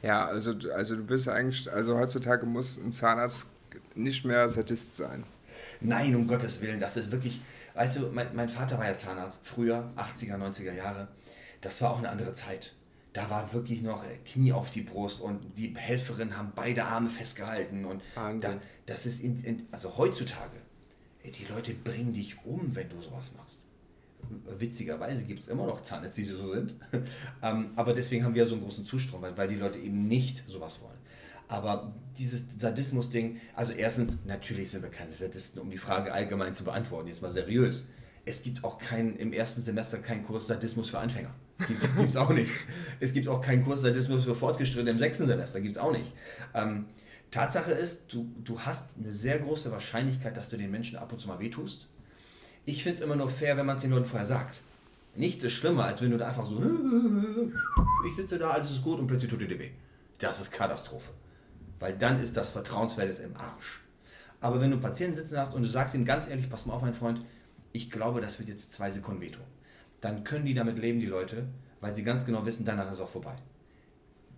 Ja, 0.06 0.26
also, 0.26 0.54
also 0.74 0.96
du 0.96 1.04
bist 1.04 1.28
eigentlich, 1.28 1.70
also 1.72 1.98
heutzutage 1.98 2.46
muss 2.46 2.78
ein 2.78 2.92
Zahnarzt 2.92 3.46
nicht 3.94 4.24
mehr 4.24 4.48
Sadist 4.48 4.96
sein. 4.96 5.24
Nein, 5.80 6.14
um 6.14 6.28
Gottes 6.28 6.60
Willen, 6.60 6.80
das 6.80 6.96
ist 6.96 7.10
wirklich, 7.10 7.40
Weißt 7.76 7.98
du, 7.98 8.06
mein, 8.10 8.34
mein 8.34 8.48
Vater 8.48 8.78
war 8.78 8.86
ja 8.86 8.96
Zahnarzt, 8.96 9.40
früher, 9.42 9.92
80er, 9.96 10.36
90er 10.38 10.72
Jahre. 10.72 11.08
Das 11.60 11.82
war 11.82 11.90
auch 11.90 11.98
eine 11.98 12.08
andere 12.08 12.32
Zeit. 12.32 12.72
Da 13.12 13.28
war 13.28 13.52
wirklich 13.52 13.82
noch 13.82 14.02
äh, 14.02 14.16
Knie 14.24 14.52
auf 14.52 14.70
die 14.70 14.80
Brust 14.80 15.20
und 15.20 15.58
die 15.58 15.76
Helferinnen 15.76 16.38
haben 16.38 16.52
beide 16.56 16.84
Arme 16.84 17.10
festgehalten. 17.10 17.84
Und 17.84 18.02
da, 18.40 18.54
das 18.86 19.04
ist, 19.04 19.20
in, 19.20 19.36
in, 19.44 19.68
also 19.72 19.98
heutzutage, 19.98 20.56
die 21.22 21.44
Leute 21.44 21.74
bringen 21.74 22.14
dich 22.14 22.38
um, 22.46 22.74
wenn 22.74 22.88
du 22.88 22.98
sowas 23.02 23.32
machst. 23.36 23.58
Witzigerweise 24.58 25.24
gibt 25.24 25.40
es 25.40 25.48
immer 25.48 25.66
noch 25.66 25.82
Zahnärzte, 25.82 26.22
die 26.22 26.28
so 26.28 26.52
sind. 26.52 26.74
Ähm, 27.42 27.70
aber 27.76 27.92
deswegen 27.92 28.24
haben 28.24 28.34
wir 28.34 28.46
so 28.46 28.54
einen 28.54 28.64
großen 28.64 28.84
Zustrom, 28.84 29.22
weil 29.22 29.48
die 29.48 29.56
Leute 29.56 29.78
eben 29.78 30.08
nicht 30.08 30.48
sowas 30.48 30.80
wollen. 30.82 30.96
Aber 31.48 31.92
dieses 32.18 32.58
Sadismus-Ding, 32.58 33.40
also 33.54 33.72
erstens, 33.72 34.18
natürlich 34.24 34.70
sind 34.70 34.82
wir 34.82 34.90
keine 34.90 35.12
Sadisten, 35.12 35.60
um 35.60 35.70
die 35.70 35.78
Frage 35.78 36.12
allgemein 36.12 36.54
zu 36.54 36.64
beantworten, 36.64 37.08
jetzt 37.08 37.22
mal 37.22 37.30
seriös. 37.30 37.88
Es 38.24 38.42
gibt 38.42 38.64
auch 38.64 38.78
keinen, 38.78 39.16
im 39.16 39.32
ersten 39.32 39.62
Semester 39.62 39.98
keinen 39.98 40.24
Kurs 40.24 40.46
Sadismus 40.46 40.90
für 40.90 40.98
Anfänger. 40.98 41.30
Gibt 41.68 42.10
es 42.10 42.16
auch 42.16 42.30
nicht. 42.30 42.52
Es 42.98 43.12
gibt 43.12 43.28
auch 43.28 43.40
keinen 43.40 43.64
Kurs 43.64 43.82
Sadismus 43.82 44.24
für 44.24 44.34
Fortgeschrittene 44.34 44.90
im 44.90 44.98
sechsten 44.98 45.26
Semester. 45.26 45.60
Gibt 45.60 45.76
es 45.76 45.82
auch 45.82 45.92
nicht. 45.92 46.12
Ähm, 46.54 46.86
Tatsache 47.30 47.72
ist, 47.72 48.12
du, 48.12 48.28
du 48.42 48.60
hast 48.60 48.90
eine 48.98 49.12
sehr 49.12 49.38
große 49.38 49.70
Wahrscheinlichkeit, 49.70 50.36
dass 50.36 50.48
du 50.48 50.56
den 50.56 50.70
Menschen 50.70 50.98
ab 50.98 51.12
und 51.12 51.20
zu 51.20 51.28
mal 51.28 51.38
wehtust. 51.38 51.88
Ich 52.68 52.82
finde 52.82 52.98
es 52.98 53.04
immer 53.04 53.14
nur 53.14 53.30
fair, 53.30 53.56
wenn 53.56 53.64
man 53.64 53.76
es 53.76 53.82
den 53.82 53.92
Leuten 53.92 54.06
vorher 54.06 54.26
sagt. 54.26 54.60
Nichts 55.14 55.44
ist 55.44 55.52
schlimmer, 55.52 55.84
als 55.84 56.02
wenn 56.02 56.10
du 56.10 56.18
da 56.18 56.28
einfach 56.28 56.46
so, 56.46 56.60
ich 58.06 58.16
sitze 58.16 58.38
da, 58.38 58.50
alles 58.50 58.72
ist 58.72 58.82
gut 58.82 58.98
und 58.98 59.06
plötzlich 59.06 59.30
tut 59.30 59.40
dir 59.40 59.58
weh. 59.58 59.70
Das 60.18 60.40
ist 60.40 60.50
Katastrophe. 60.50 61.10
Weil 61.78 61.96
dann 61.96 62.18
ist 62.18 62.36
das 62.36 62.50
Vertrauensverhältnis 62.50 63.20
im 63.20 63.36
Arsch. 63.36 63.82
Aber 64.40 64.60
wenn 64.60 64.70
du 64.70 64.76
einen 64.76 64.82
Patienten 64.82 65.14
sitzen 65.14 65.38
hast 65.38 65.54
und 65.54 65.62
du 65.62 65.68
sagst 65.68 65.94
ihm 65.94 66.04
ganz 66.04 66.28
ehrlich, 66.28 66.50
pass 66.50 66.66
mal 66.66 66.74
auf, 66.74 66.82
mein 66.82 66.92
Freund, 66.92 67.20
ich 67.72 67.88
glaube, 67.88 68.20
das 68.20 68.40
wird 68.40 68.48
jetzt 68.48 68.72
zwei 68.72 68.90
Sekunden 68.90 69.20
wehtun. 69.20 69.44
Dann 70.00 70.24
können 70.24 70.44
die 70.44 70.54
damit 70.54 70.76
leben, 70.76 70.98
die 70.98 71.06
Leute, 71.06 71.46
weil 71.80 71.94
sie 71.94 72.02
ganz 72.02 72.26
genau 72.26 72.44
wissen, 72.46 72.64
danach 72.64 72.86
ist 72.86 72.94
es 72.94 73.00
auch 73.00 73.08
vorbei. 73.08 73.36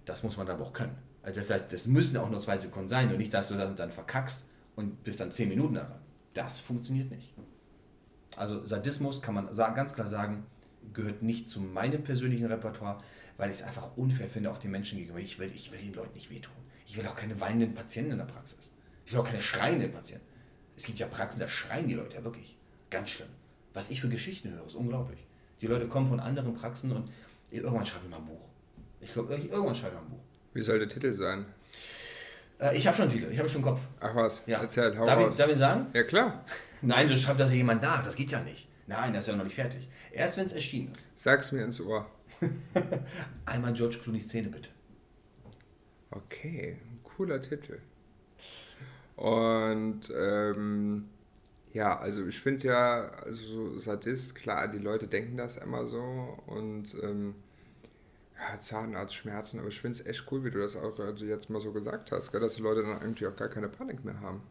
Das 0.05 0.23
muss 0.23 0.37
man 0.37 0.49
aber 0.49 0.64
auch 0.64 0.73
können. 0.75 0.97
Also 1.23 1.41
das 1.41 1.49
heißt, 1.50 1.73
das 1.73 1.87
müssen 1.87 2.17
auch 2.19 2.29
nur 2.29 2.41
zwei 2.41 2.59
Sekunden 2.59 2.91
sein 2.91 3.11
und 3.11 3.19
nicht, 3.19 3.33
dass 3.33 3.49
du 3.49 3.55
das 3.55 3.75
dann 3.75 3.91
verkackst 3.91 4.45
und 4.76 5.02
bist 5.02 5.19
dann 5.19 5.33
zehn 5.33 5.49
Minuten 5.49 5.75
daran. 5.75 5.99
Das 6.35 6.61
funktioniert 6.61 7.11
nicht. 7.11 7.33
Also 8.38 8.64
Sadismus 8.64 9.21
kann 9.21 9.35
man 9.35 9.49
ganz 9.57 9.95
klar 9.95 10.07
sagen, 10.07 10.47
gehört 10.92 11.23
nicht 11.23 11.50
zu 11.50 11.61
meinem 11.61 12.02
persönlichen 12.02 12.47
Repertoire, 12.47 13.02
weil 13.37 13.50
ich 13.50 13.57
es 13.57 13.62
einfach 13.62 13.97
unfair 13.97 14.28
finde, 14.28 14.50
auch 14.50 14.59
den 14.59 14.71
Menschen 14.71 14.99
gegenüber. 14.99 15.21
Ich 15.21 15.38
will, 15.38 15.50
ich 15.54 15.73
will 15.73 15.78
den 15.78 15.95
Leuten 15.95 16.14
nicht 16.14 16.30
wehtun. 16.30 16.52
Ich 16.87 16.97
will 16.97 17.07
auch 17.07 17.16
keine 17.16 17.40
weinenden 17.40 17.75
Patienten 17.75 18.12
in 18.12 18.18
der 18.18 18.25
Praxis. 18.25 18.71
Ich 19.04 19.12
will 19.12 19.21
auch 19.21 19.26
keine 19.26 19.42
schreienden 19.42 19.92
Patienten. 19.92 20.26
Es 20.76 20.85
gibt 20.85 20.99
ja 20.99 21.07
Praxen, 21.07 21.40
da 21.40 21.49
schreien 21.49 21.88
die 21.88 21.95
Leute 21.95 22.16
ja 22.16 22.25
wirklich. 22.25 22.57
Ganz 22.90 23.11
schlimm. 23.11 23.28
Was 23.75 23.90
ich 23.90 24.00
für 24.00 24.09
Geschichten 24.09 24.50
höre, 24.50 24.64
ist 24.66 24.75
unglaublich. 24.75 25.26
Die 25.61 25.66
Leute 25.66 25.88
kommen 25.88 26.07
von 26.07 26.21
anderen 26.21 26.54
Praxen 26.54 26.92
und 26.92 27.11
irgendwann 27.50 27.85
schreibe 27.85 28.04
ich 28.04 28.11
mal 28.11 28.18
ein 28.18 28.25
Buch. 28.25 28.49
Ich 29.00 29.12
glaube, 29.12 29.35
irgendwann 29.35 29.75
schreibe 29.75 29.95
ich 29.97 30.00
mal 30.00 30.07
ein 30.07 30.11
Buch. 30.11 30.25
Wie 30.54 30.62
soll 30.62 30.78
der 30.78 30.88
Titel 30.88 31.12
sein? 31.12 31.45
Äh, 32.61 32.76
ich 32.76 32.87
habe 32.87 32.97
schon 32.97 33.09
einen 33.09 33.18
Titel, 33.18 33.30
ich 33.33 33.38
habe 33.38 33.49
schon 33.49 33.64
einen 33.64 33.75
Kopf. 33.75 33.80
Ach 34.00 34.14
was, 34.14 34.45
ja. 34.47 34.61
erzähl, 34.61 34.97
hau 34.97 35.04
darf, 35.04 35.18
raus. 35.18 35.35
Ich, 35.35 35.37
darf 35.37 35.50
ich 35.50 35.59
sagen? 35.59 35.87
Ja, 35.92 36.02
klar. 36.04 36.45
Nein, 36.82 37.08
du 37.08 37.18
schreibst 37.18 37.40
das 37.40 37.50
ja 37.50 37.56
jemand 37.56 37.82
nach, 37.82 38.04
das 38.04 38.16
geht 38.16 38.30
ja 38.30 38.40
nicht. 38.40 38.68
Nein, 38.87 39.12
das 39.12 39.25
ist 39.25 39.30
ja 39.30 39.37
noch 39.37 39.44
nicht 39.44 39.56
fertig. 39.56 39.88
Erst 40.12 40.38
wenn 40.38 40.47
es 40.47 40.52
erschienen 40.52 40.94
ist. 40.94 41.08
Sag's 41.14 41.52
mir 41.52 41.64
ins 41.64 41.80
Ohr. 41.80 42.11
Einmal 43.44 43.75
George 43.75 43.99
Clooney 44.02 44.20
Szene 44.20 44.49
bitte. 44.49 44.70
Okay, 46.11 46.78
cooler 47.04 47.42
Titel. 47.42 47.80
Und 49.16 50.12
ähm, 50.16 51.08
ja, 51.73 51.99
also 51.99 52.26
ich 52.26 52.40
finde 52.40 52.68
ja, 52.68 53.08
also 53.25 53.44
so 53.44 53.78
Sadist, 53.78 54.35
klar, 54.35 54.68
die 54.68 54.78
Leute 54.78 55.06
denken 55.06 55.37
das 55.37 55.56
immer 55.56 55.87
so 55.87 56.38
und 56.47 56.97
ähm, 57.02 57.35
ja, 58.38 58.58
Zahnarztschmerzen, 58.58 59.58
aber 59.61 59.68
ich 59.68 59.80
finde 59.80 59.99
es 59.99 60.06
echt 60.06 60.25
cool, 60.30 60.44
wie 60.44 60.50
du 60.50 60.61
das 60.61 60.76
auch 60.76 60.99
also 60.99 61.25
jetzt 61.25 61.50
mal 61.50 61.61
so 61.61 61.73
gesagt 61.73 62.12
hast, 62.12 62.30
gell, 62.30 62.40
dass 62.40 62.54
die 62.54 62.62
Leute 62.62 62.82
dann 62.82 63.00
irgendwie 63.02 63.26
auch 63.26 63.37
gar 63.37 63.49
keine 63.49 63.68
Panik 63.68 64.04
mehr 64.04 64.20
haben. 64.20 64.42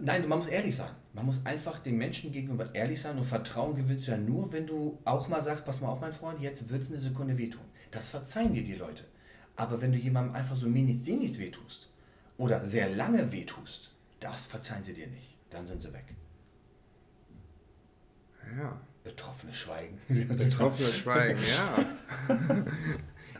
Nein, 0.00 0.28
man 0.28 0.38
muss 0.38 0.48
ehrlich 0.48 0.76
sein. 0.76 0.90
Man 1.12 1.26
muss 1.26 1.44
einfach 1.46 1.78
den 1.78 1.96
Menschen 1.96 2.32
gegenüber 2.32 2.74
ehrlich 2.74 3.00
sein 3.00 3.16
und 3.18 3.24
Vertrauen 3.24 3.76
gewinnst 3.76 4.06
du 4.06 4.10
ja 4.10 4.16
nur, 4.16 4.52
wenn 4.52 4.66
du 4.66 4.98
auch 5.04 5.28
mal 5.28 5.40
sagst, 5.40 5.64
pass 5.64 5.80
mal 5.80 5.88
auf, 5.88 6.00
mein 6.00 6.12
Freund, 6.12 6.40
jetzt 6.40 6.68
wird 6.68 6.82
es 6.82 6.90
eine 6.90 6.98
Sekunde 6.98 7.38
wehtun. 7.38 7.62
Das 7.90 8.10
verzeihen 8.10 8.52
dir 8.52 8.64
die 8.64 8.74
Leute. 8.74 9.04
Aber 9.54 9.80
wenn 9.80 9.92
du 9.92 9.98
jemandem 9.98 10.34
einfach 10.34 10.56
so 10.56 10.72
wenig, 10.72 11.06
nichts 11.06 11.38
wehtust 11.38 11.88
oder 12.36 12.64
sehr 12.64 12.90
lange 12.90 13.32
wehtust, 13.32 13.92
Das 14.20 14.46
verzeihen 14.46 14.82
sie 14.82 14.94
dir 14.94 15.06
nicht. 15.08 15.36
Dann 15.50 15.66
sind 15.66 15.82
sie 15.82 15.92
weg. 15.92 16.06
Ja. 18.58 18.80
Betroffenes 19.04 19.56
Schweigen. 19.56 20.00
Betroffenes 20.08 20.96
Schweigen, 20.96 21.40
ja. 21.46 21.76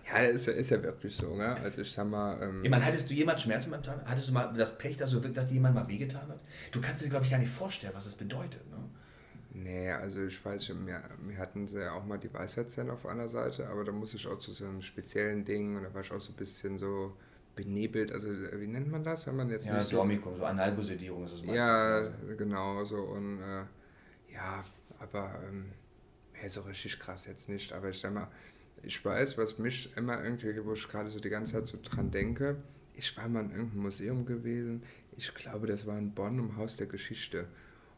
ja, 0.09 0.19
ist 0.19 0.47
ja, 0.47 0.53
ist 0.53 0.71
ja 0.71 0.83
wirklich 0.83 1.17
so, 1.17 1.35
ne? 1.35 1.57
Also 1.57 1.83
ich 1.83 1.93
sag 1.93 2.09
mal. 2.09 2.41
Ähm, 2.43 2.65
ich 2.65 2.71
meine, 2.71 2.85
hattest 2.85 3.11
du 3.11 3.15
jemals 3.15 3.43
Schmerzen 3.43 3.71
beim 3.71 3.83
Zahnarzt? 3.83 4.09
Hattest 4.09 4.29
du 4.29 4.33
mal 4.33 4.53
das 4.57 4.79
Pech, 4.79 4.97
dass, 4.97 5.11
du, 5.11 5.21
dass 5.21 5.51
jemand 5.51 5.75
mal 5.75 5.89
wehgetan 5.89 6.29
hat? 6.29 6.41
Du 6.71 6.81
kannst 6.81 7.05
dir, 7.05 7.11
glaube 7.11 7.25
ich, 7.25 7.31
gar 7.31 7.39
nicht 7.39 7.51
vorstellen, 7.51 7.93
was 7.95 8.05
das 8.05 8.17
bedeutet, 8.17 8.69
ne? 8.71 8.79
Nee, 9.53 9.91
also 9.91 10.25
ich 10.25 10.45
weiß 10.45 10.67
schon, 10.67 10.87
wir, 10.87 11.03
wir 11.27 11.39
hatten 11.39 11.67
ja 11.67 11.93
auch 11.93 12.05
mal 12.05 12.19
die 12.19 12.33
Weisheitszähne 12.33 12.93
auf 12.93 13.07
einer 13.07 13.27
Seite, 13.27 13.67
aber 13.69 13.85
da 13.85 13.93
muss 13.93 14.13
ich 14.13 14.27
auch 14.27 14.39
zu 14.39 14.53
so 14.53 14.67
einem 14.67 14.83
speziellen 14.83 15.47
Ding 15.47 15.77
und 15.77 15.83
da 15.83 15.95
war 15.95 16.03
ich 16.03 16.13
auch 16.13 16.21
so 16.21 16.31
ein 16.33 16.37
bisschen 16.37 16.77
so 16.77 17.17
benebelt, 17.55 18.13
also 18.13 18.29
wie 18.29 18.67
nennt 18.67 18.91
man 18.91 19.03
das, 19.03 19.27
wenn 19.27 19.35
man 19.35 19.49
jetzt 19.49 19.65
ja, 19.65 19.79
nicht 19.79 19.89
so... 19.89 19.97
Dormicum, 19.97 20.37
so 20.37 20.45
Analgosedierung 20.45 21.25
ist 21.25 21.33
es 21.33 21.43
meistens. 21.43 21.57
Ja, 21.57 22.35
genau, 22.37 22.85
so 22.85 22.99
und 22.99 23.41
äh, 23.41 23.63
ja, 24.35 24.63
aber 25.01 25.41
ähm, 25.49 25.73
ja, 26.41 26.51
so 26.51 26.61
richtig 26.61 26.99
krass 26.99 27.27
jetzt 27.27 27.49
nicht, 27.49 27.73
aber 27.73 27.89
ich 27.89 27.99
sag 27.99 28.13
mal, 28.13 28.29
ich 28.87 29.05
weiß, 29.05 29.37
was 29.39 29.59
mich 29.59 29.97
immer 29.97 30.23
irgendwie, 30.23 30.65
wo 30.65 30.73
ich 30.73 30.89
gerade 30.89 31.11
so 31.11 31.21
die 31.21 31.31
ganze 31.31 31.53
Zeit 31.55 31.67
so 31.67 31.79
dran 31.83 32.11
denke, 32.11 32.57
ich 32.95 33.17
war 33.17 33.29
mal 33.29 33.45
in 33.45 33.51
irgendeinem 33.51 33.83
Museum 33.83 34.25
gewesen, 34.25 34.83
ich 35.17 35.35
glaube, 35.35 35.67
das 35.67 35.87
war 35.87 35.99
in 35.99 36.13
Bonn 36.13 36.39
im 36.39 36.57
Haus 36.57 36.77
der 36.77 36.87
Geschichte 36.87 37.47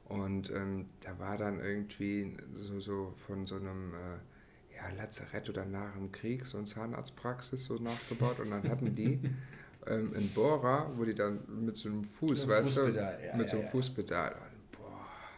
und 0.08 0.50
ähm, 0.50 0.86
da 1.00 1.18
war 1.18 1.36
dann 1.36 1.60
irgendwie 1.60 2.36
so, 2.54 2.80
so 2.80 3.14
von 3.26 3.46
so 3.46 3.56
einem 3.56 3.92
äh, 3.92 4.76
ja, 4.78 4.88
Lazarett 4.96 5.50
oder 5.50 5.66
nach 5.66 5.94
dem 5.94 6.10
Krieg 6.10 6.46
so 6.46 6.56
eine 6.56 6.66
Zahnarztpraxis 6.66 7.64
so 7.64 7.74
nachgebaut. 7.76 8.40
Und 8.40 8.50
dann 8.50 8.68
hatten 8.68 8.94
die 8.94 9.20
ähm, 9.86 10.14
einen 10.14 10.32
Bohrer, 10.32 10.90
wo 10.96 11.04
die 11.04 11.14
dann 11.14 11.40
mit 11.64 11.76
so 11.76 11.88
einem 11.88 12.04
Fuß, 12.04 12.42
so 12.42 12.48
weißt 12.48 12.76
du, 12.76 12.88
ja, 12.88 13.12
mit 13.36 13.48
so 13.48 13.56
einem 13.56 13.66
ja. 13.66 13.70
Fußpedal. 13.70 14.36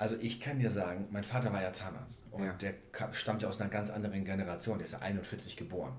Also 0.01 0.17
ich 0.19 0.41
kann 0.41 0.59
dir 0.59 0.71
sagen, 0.71 1.07
mein 1.11 1.25
Vater 1.25 1.53
war 1.53 1.61
ja 1.61 1.75
Zahnarzt 1.75 2.23
und 2.31 2.43
ja. 2.43 2.55
der 2.55 2.73
stammt 3.13 3.43
ja 3.43 3.51
aus 3.51 3.61
einer 3.61 3.69
ganz 3.69 3.91
anderen 3.91 4.25
Generation, 4.25 4.79
der 4.79 4.87
ist 4.87 4.93
ja 4.93 5.01
41 5.01 5.59
geboren. 5.59 5.93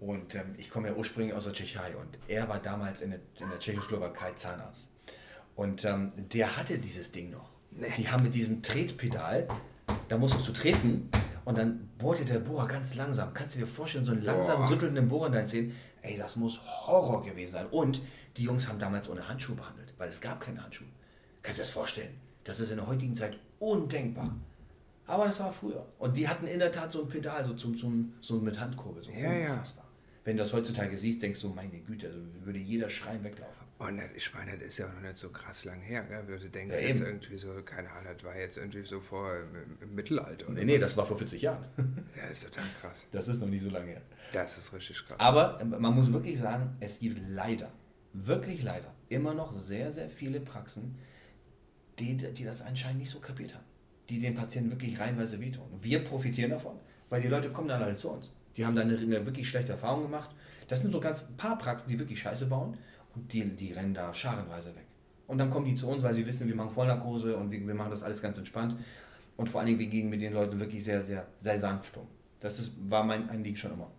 Und 0.00 0.34
ähm, 0.34 0.56
ich 0.58 0.70
komme 0.70 0.88
ja 0.88 0.94
ursprünglich 0.94 1.32
aus 1.32 1.44
der 1.44 1.52
Tschechei 1.52 1.94
und 1.96 2.18
er 2.26 2.48
war 2.48 2.58
damals 2.58 3.00
in 3.00 3.10
der, 3.10 3.20
in 3.38 3.48
der 3.48 3.60
Tschechoslowakei 3.60 4.32
Zahnarzt. 4.32 4.88
Und 5.54 5.84
ähm, 5.84 6.12
der 6.16 6.56
hatte 6.56 6.78
dieses 6.78 7.12
Ding 7.12 7.30
noch. 7.30 7.48
Nee. 7.70 7.92
Die 7.96 8.08
haben 8.08 8.24
mit 8.24 8.34
diesem 8.34 8.60
Tretpedal, 8.60 9.46
da 10.08 10.18
musstest 10.18 10.48
du 10.48 10.52
treten 10.52 11.08
und 11.44 11.56
dann 11.56 11.90
bohrte 11.96 12.24
der 12.24 12.40
Bohrer 12.40 12.66
ganz 12.66 12.96
langsam. 12.96 13.34
Kannst 13.34 13.54
du 13.54 13.60
dir 13.60 13.68
vorstellen, 13.68 14.04
so 14.04 14.10
einen 14.10 14.24
langsam 14.24 14.62
Boah. 14.62 14.70
rüttelnden 14.70 15.08
Bohrer 15.08 15.28
in 15.28 15.34
deinen 15.34 15.46
Zähnen? 15.46 15.76
Ey, 16.02 16.16
das 16.16 16.34
muss 16.34 16.60
Horror 16.66 17.22
gewesen 17.22 17.52
sein. 17.52 17.66
Und 17.66 18.02
die 18.36 18.42
Jungs 18.42 18.66
haben 18.66 18.80
damals 18.80 19.08
ohne 19.08 19.28
Handschuhe 19.28 19.54
behandelt, 19.54 19.94
weil 19.96 20.08
es 20.08 20.20
gab 20.20 20.40
keine 20.40 20.64
Handschuhe. 20.64 20.88
Kannst 21.44 21.60
du 21.60 21.62
dir 21.62 21.66
das 21.66 21.70
vorstellen? 21.70 22.27
Das 22.48 22.60
ist 22.60 22.70
in 22.70 22.78
der 22.78 22.86
heutigen 22.86 23.14
Zeit 23.14 23.38
undenkbar. 23.58 24.34
Aber 25.06 25.26
das 25.26 25.38
war 25.38 25.52
früher. 25.52 25.86
Und 25.98 26.16
die 26.16 26.26
hatten 26.26 26.46
in 26.46 26.58
der 26.58 26.72
Tat 26.72 26.90
so 26.90 27.02
ein 27.02 27.08
Pedal, 27.08 27.44
so, 27.44 27.52
zum, 27.52 27.76
zum, 27.76 28.14
so 28.22 28.38
mit 28.38 28.58
Handkurbel. 28.58 29.02
So 29.02 29.10
ja, 29.10 29.50
unfassbar. 29.52 29.84
Ja. 29.84 29.90
Wenn 30.24 30.38
du 30.38 30.42
das 30.42 30.54
heutzutage 30.54 30.96
siehst, 30.96 31.22
denkst 31.22 31.42
du, 31.42 31.48
meine 31.50 31.78
Güte, 31.80 32.06
also 32.06 32.18
würde 32.44 32.58
jeder 32.58 32.88
schreien 32.88 33.22
weglaufen. 33.22 33.66
Und 33.76 34.00
ich 34.16 34.32
meine, 34.32 34.52
das 34.52 34.68
ist 34.68 34.78
ja 34.78 34.86
auch 34.86 34.94
noch 34.94 35.02
nicht 35.02 35.18
so 35.18 35.28
krass 35.28 35.66
lang 35.66 35.80
her. 35.82 36.04
Gell? 36.04 36.38
Du 36.38 36.48
denkst 36.48 36.80
ja, 36.80 36.88
jetzt 36.88 37.02
irgendwie 37.02 37.36
so, 37.36 37.48
keine 37.66 37.90
Ahnung, 37.90 38.14
das 38.14 38.24
war 38.24 38.34
jetzt 38.34 38.56
irgendwie 38.56 38.82
so 38.86 38.98
vor 38.98 39.30
im, 39.36 39.78
im 39.82 39.94
Mittelalter. 39.94 40.50
Nee, 40.50 40.64
nee, 40.64 40.76
was? 40.76 40.80
das 40.80 40.96
war 40.96 41.06
vor 41.06 41.18
40 41.18 41.42
Jahren. 41.42 41.66
Ja, 42.16 42.28
ist 42.30 42.44
total 42.44 42.64
krass. 42.80 43.04
Das 43.12 43.28
ist 43.28 43.42
noch 43.42 43.48
nicht 43.48 43.62
so 43.62 43.68
lange 43.68 43.88
her. 43.90 44.02
Das 44.32 44.56
ist 44.56 44.72
richtig 44.72 45.06
krass. 45.06 45.20
Aber 45.20 45.58
ähm, 45.60 45.74
man 45.78 45.94
muss 45.94 46.10
wirklich 46.12 46.38
sagen, 46.38 46.76
es 46.80 46.98
gibt 46.98 47.20
leider, 47.28 47.70
wirklich 48.14 48.62
leider, 48.62 48.94
immer 49.10 49.34
noch 49.34 49.52
sehr, 49.52 49.90
sehr 49.92 50.08
viele 50.08 50.40
Praxen, 50.40 50.96
die, 51.98 52.16
die 52.16 52.44
das 52.44 52.62
anscheinend 52.62 53.00
nicht 53.00 53.10
so 53.10 53.20
kapiert 53.20 53.54
haben. 53.54 53.64
Die 54.08 54.20
den 54.20 54.34
Patienten 54.34 54.70
wirklich 54.70 54.98
reinweise 54.98 55.40
wehtun. 55.40 55.66
Wir 55.82 56.04
profitieren 56.04 56.50
davon, 56.50 56.76
weil 57.10 57.22
die 57.22 57.28
Leute 57.28 57.50
kommen 57.50 57.68
dann 57.68 57.82
alle 57.82 57.96
zu 57.96 58.10
uns. 58.10 58.32
Die 58.56 58.64
haben 58.64 58.74
dann 58.74 58.88
eine, 58.88 58.98
eine 58.98 59.26
wirklich 59.26 59.48
schlechte 59.48 59.72
Erfahrung 59.72 60.02
gemacht. 60.02 60.30
Das 60.68 60.80
sind 60.82 60.92
so 60.92 61.00
ganz 61.00 61.28
ein 61.28 61.36
paar 61.36 61.58
Praxen, 61.58 61.88
die 61.90 61.98
wirklich 61.98 62.20
Scheiße 62.20 62.46
bauen 62.46 62.76
und 63.14 63.32
die, 63.32 63.44
die 63.44 63.72
rennen 63.72 63.94
da 63.94 64.12
scharenweise 64.12 64.74
weg. 64.74 64.86
Und 65.26 65.38
dann 65.38 65.50
kommen 65.50 65.66
die 65.66 65.74
zu 65.74 65.88
uns, 65.88 66.02
weil 66.02 66.14
sie 66.14 66.26
wissen, 66.26 66.48
wir 66.48 66.54
machen 66.54 66.70
Vollnarkose 66.70 67.36
und 67.36 67.50
wir, 67.50 67.66
wir 67.66 67.74
machen 67.74 67.90
das 67.90 68.02
alles 68.02 68.22
ganz 68.22 68.38
entspannt. 68.38 68.76
Und 69.36 69.48
vor 69.48 69.60
allen 69.60 69.68
Dingen, 69.68 69.78
wir 69.78 69.86
gehen 69.86 70.08
mit 70.08 70.20
den 70.20 70.32
Leuten 70.32 70.58
wirklich 70.58 70.82
sehr, 70.82 71.02
sehr, 71.02 71.26
sehr 71.38 71.58
sanft 71.58 71.96
um. 71.96 72.06
Das 72.40 72.58
ist, 72.58 72.90
war 72.90 73.04
mein 73.04 73.28
Anliegen 73.28 73.56
schon 73.56 73.72
immer. 73.72 73.90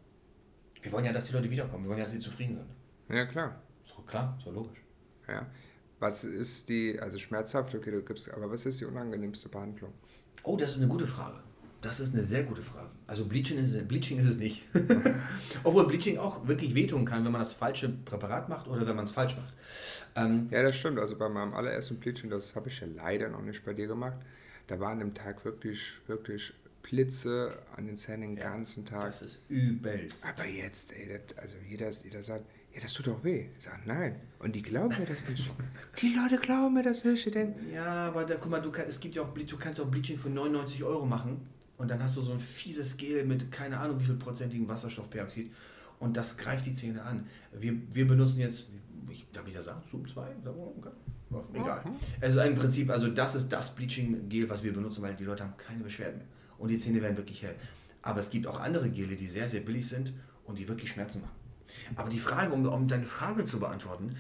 Wir 0.82 0.92
wollen 0.92 1.06
ja, 1.06 1.14
dass 1.14 1.28
die 1.28 1.34
Leute 1.34 1.50
wiederkommen. 1.50 1.84
Wir 1.84 1.90
wollen 1.90 2.00
ja, 2.00 2.06
dass 2.06 2.14
sie 2.14 2.20
zufrieden 2.20 2.56
sind. 2.56 3.16
Ja, 3.16 3.26
klar. 3.26 3.62
So 3.86 4.02
klar, 4.02 4.38
so 4.44 4.52
logisch. 4.52 4.80
Ja. 5.28 5.46
Was 6.00 6.24
ist 6.24 6.70
die, 6.70 7.00
also 7.00 7.20
schmerzhaft, 7.20 7.76
okay, 7.76 7.92
du 7.92 8.02
gibst, 8.02 8.32
aber 8.32 8.50
was 8.50 8.66
ist 8.66 8.80
die 8.80 8.86
unangenehmste 8.86 9.50
Behandlung? 9.50 9.94
Oh, 10.44 10.56
das 10.56 10.72
ist 10.72 10.78
eine 10.78 10.88
gute 10.88 11.08
Frage. 11.08 11.40
Das 11.82 12.02
ist 12.02 12.14
eine 12.14 12.24
sehr 12.24 12.44
gute 12.44 12.62
Frage. 12.62 12.90
Also 13.08 13.26
Bleaching 13.26 13.58
ist, 13.58 13.88
Bleaching 13.88 14.20
ist 14.20 14.26
es 14.26 14.38
nicht. 14.38 14.64
Obwohl 15.64 15.88
Bleaching 15.88 16.18
auch 16.18 16.46
wirklich 16.48 16.76
wehtun 16.76 17.06
kann, 17.06 17.24
wenn 17.24 17.32
man 17.32 17.40
das 17.40 17.54
falsche 17.54 17.90
Präparat 17.90 18.50
macht 18.50 18.68
oder 18.68 18.86
wenn 18.86 18.96
man 18.96 19.06
es 19.06 19.14
falsch 19.14 19.36
macht. 19.38 19.54
Ähm, 20.16 20.48
ja, 20.52 20.62
das 20.62 20.76
stimmt. 20.76 21.00
Also 21.00 21.16
bei 21.18 21.30
meinem 21.30 21.54
allerersten 21.54 21.98
Bleaching, 21.98 22.30
das 22.30 22.56
habe 22.56 22.68
ich 22.68 22.80
ja 22.82 22.88
leider 22.88 23.30
noch 23.30 23.42
nicht 23.42 23.64
bei 23.64 23.74
dir 23.74 23.88
gemacht, 23.88 24.18
da 24.68 24.80
waren 24.80 25.00
im 25.00 25.14
Tag 25.14 25.44
wirklich, 25.46 25.94
wirklich 26.08 26.54
Blitze 26.82 27.58
an 27.76 27.86
den 27.86 27.98
Zähnen 27.98 28.36
den 28.36 28.36
ganzen 28.36 28.86
Tag. 28.86 29.08
Das 29.08 29.22
ist 29.22 29.50
übelst. 29.50 30.26
Aber 30.26 30.46
jetzt, 30.46 30.92
ey, 30.92 31.08
das, 31.08 31.38
also 31.38 31.56
jeder, 31.68 31.90
jeder 32.04 32.24
sagt, 32.24 32.46
ja, 32.74 32.82
das 32.82 32.94
tut 32.94 33.08
doch 33.08 33.24
weh. 33.24 33.48
Ich 33.58 33.64
sage, 33.64 33.80
nein. 33.86 34.20
Und 34.40 34.56
die 34.56 34.62
glauben 34.62 34.96
mir 34.98 35.06
das 35.06 35.28
nicht. 35.28 35.52
Die 36.02 36.16
Leute 36.16 36.38
glauben 36.38 36.76
mir 36.76 36.84
das 36.84 37.04
nicht. 37.04 37.26
Die 37.26 37.32
denken, 37.32 37.74
ja, 37.74 38.08
aber 38.08 38.26
da, 38.26 38.36
guck 38.36 38.52
mal, 38.52 38.62
du, 38.62 38.72
es 38.72 39.00
gibt 39.00 39.16
ja 39.16 39.24
auch, 39.24 39.34
du 39.34 39.58
kannst 39.58 39.80
auch 39.82 39.88
Bleaching 39.88 40.18
für 40.18 40.30
99 40.30 40.84
Euro 40.84 41.06
machen 41.06 41.42
und 41.78 41.90
dann 41.90 42.02
hast 42.02 42.18
du 42.18 42.22
so 42.22 42.34
ein 42.34 42.40
fieses 42.40 42.96
Gel 42.98 43.26
mit 43.26 43.52
keine 43.52 43.80
Ahnung 43.80 44.00
wie 44.00 44.06
viel 44.06 44.16
prozentigen 44.16 44.68
Wasserstoffperoxid 44.68 45.52
und 46.00 46.16
das 46.16 46.38
greift 46.38 46.66
die 46.66 46.74
Zähne 46.74 47.04
an. 47.04 47.28
Wir, 47.52 47.74
wir 47.92 48.08
benutzen 48.08 48.40
jetzt, 48.40 48.68
ich, 49.10 49.30
darf 49.32 49.48
ich 49.48 49.54
das 49.54 49.66
sagen? 49.66 49.82
Zoom 49.90 50.08
2? 50.08 50.22
Okay. 51.32 51.60
Egal. 51.60 51.84
Es 52.22 52.36
ist 52.36 52.44
im 52.44 52.56
Prinzip, 52.56 52.90
also 52.90 53.08
das 53.08 53.36
ist 53.36 53.50
das 53.50 53.76
Bleaching-Gel, 53.76 54.50
was 54.50 54.64
wir 54.64 54.74
benutzen, 54.74 55.02
weil 55.02 55.16
die 55.16 55.26
Leute 55.26 55.44
haben 55.44 55.56
keine 55.58 55.84
Beschwerden 55.84 56.20
mehr. 56.20 56.28
Und 56.58 56.70
die 56.70 56.78
Zähne 56.78 57.02
werden 57.02 57.18
wirklich 57.18 57.44
hell. 57.44 57.56
Aber 58.02 58.20
es 58.20 58.30
gibt 58.30 58.48
auch 58.48 58.60
andere 58.60 58.90
Gele, 58.90 59.16
die 59.16 59.28
sehr, 59.28 59.48
sehr 59.48 59.62
billig 59.62 59.88
sind 59.88 60.14
und 60.46 60.58
die 60.58 60.68
wirklich 60.68 60.90
Schmerzen 60.92 61.22
machen. 61.22 61.39
Aber 61.96 62.10
die 62.10 62.20
Frage, 62.20 62.54
um, 62.54 62.66
um 62.68 62.88
deine 62.88 63.06
Frage 63.06 63.46
zu 63.46 63.60
beantworten, 63.60 64.16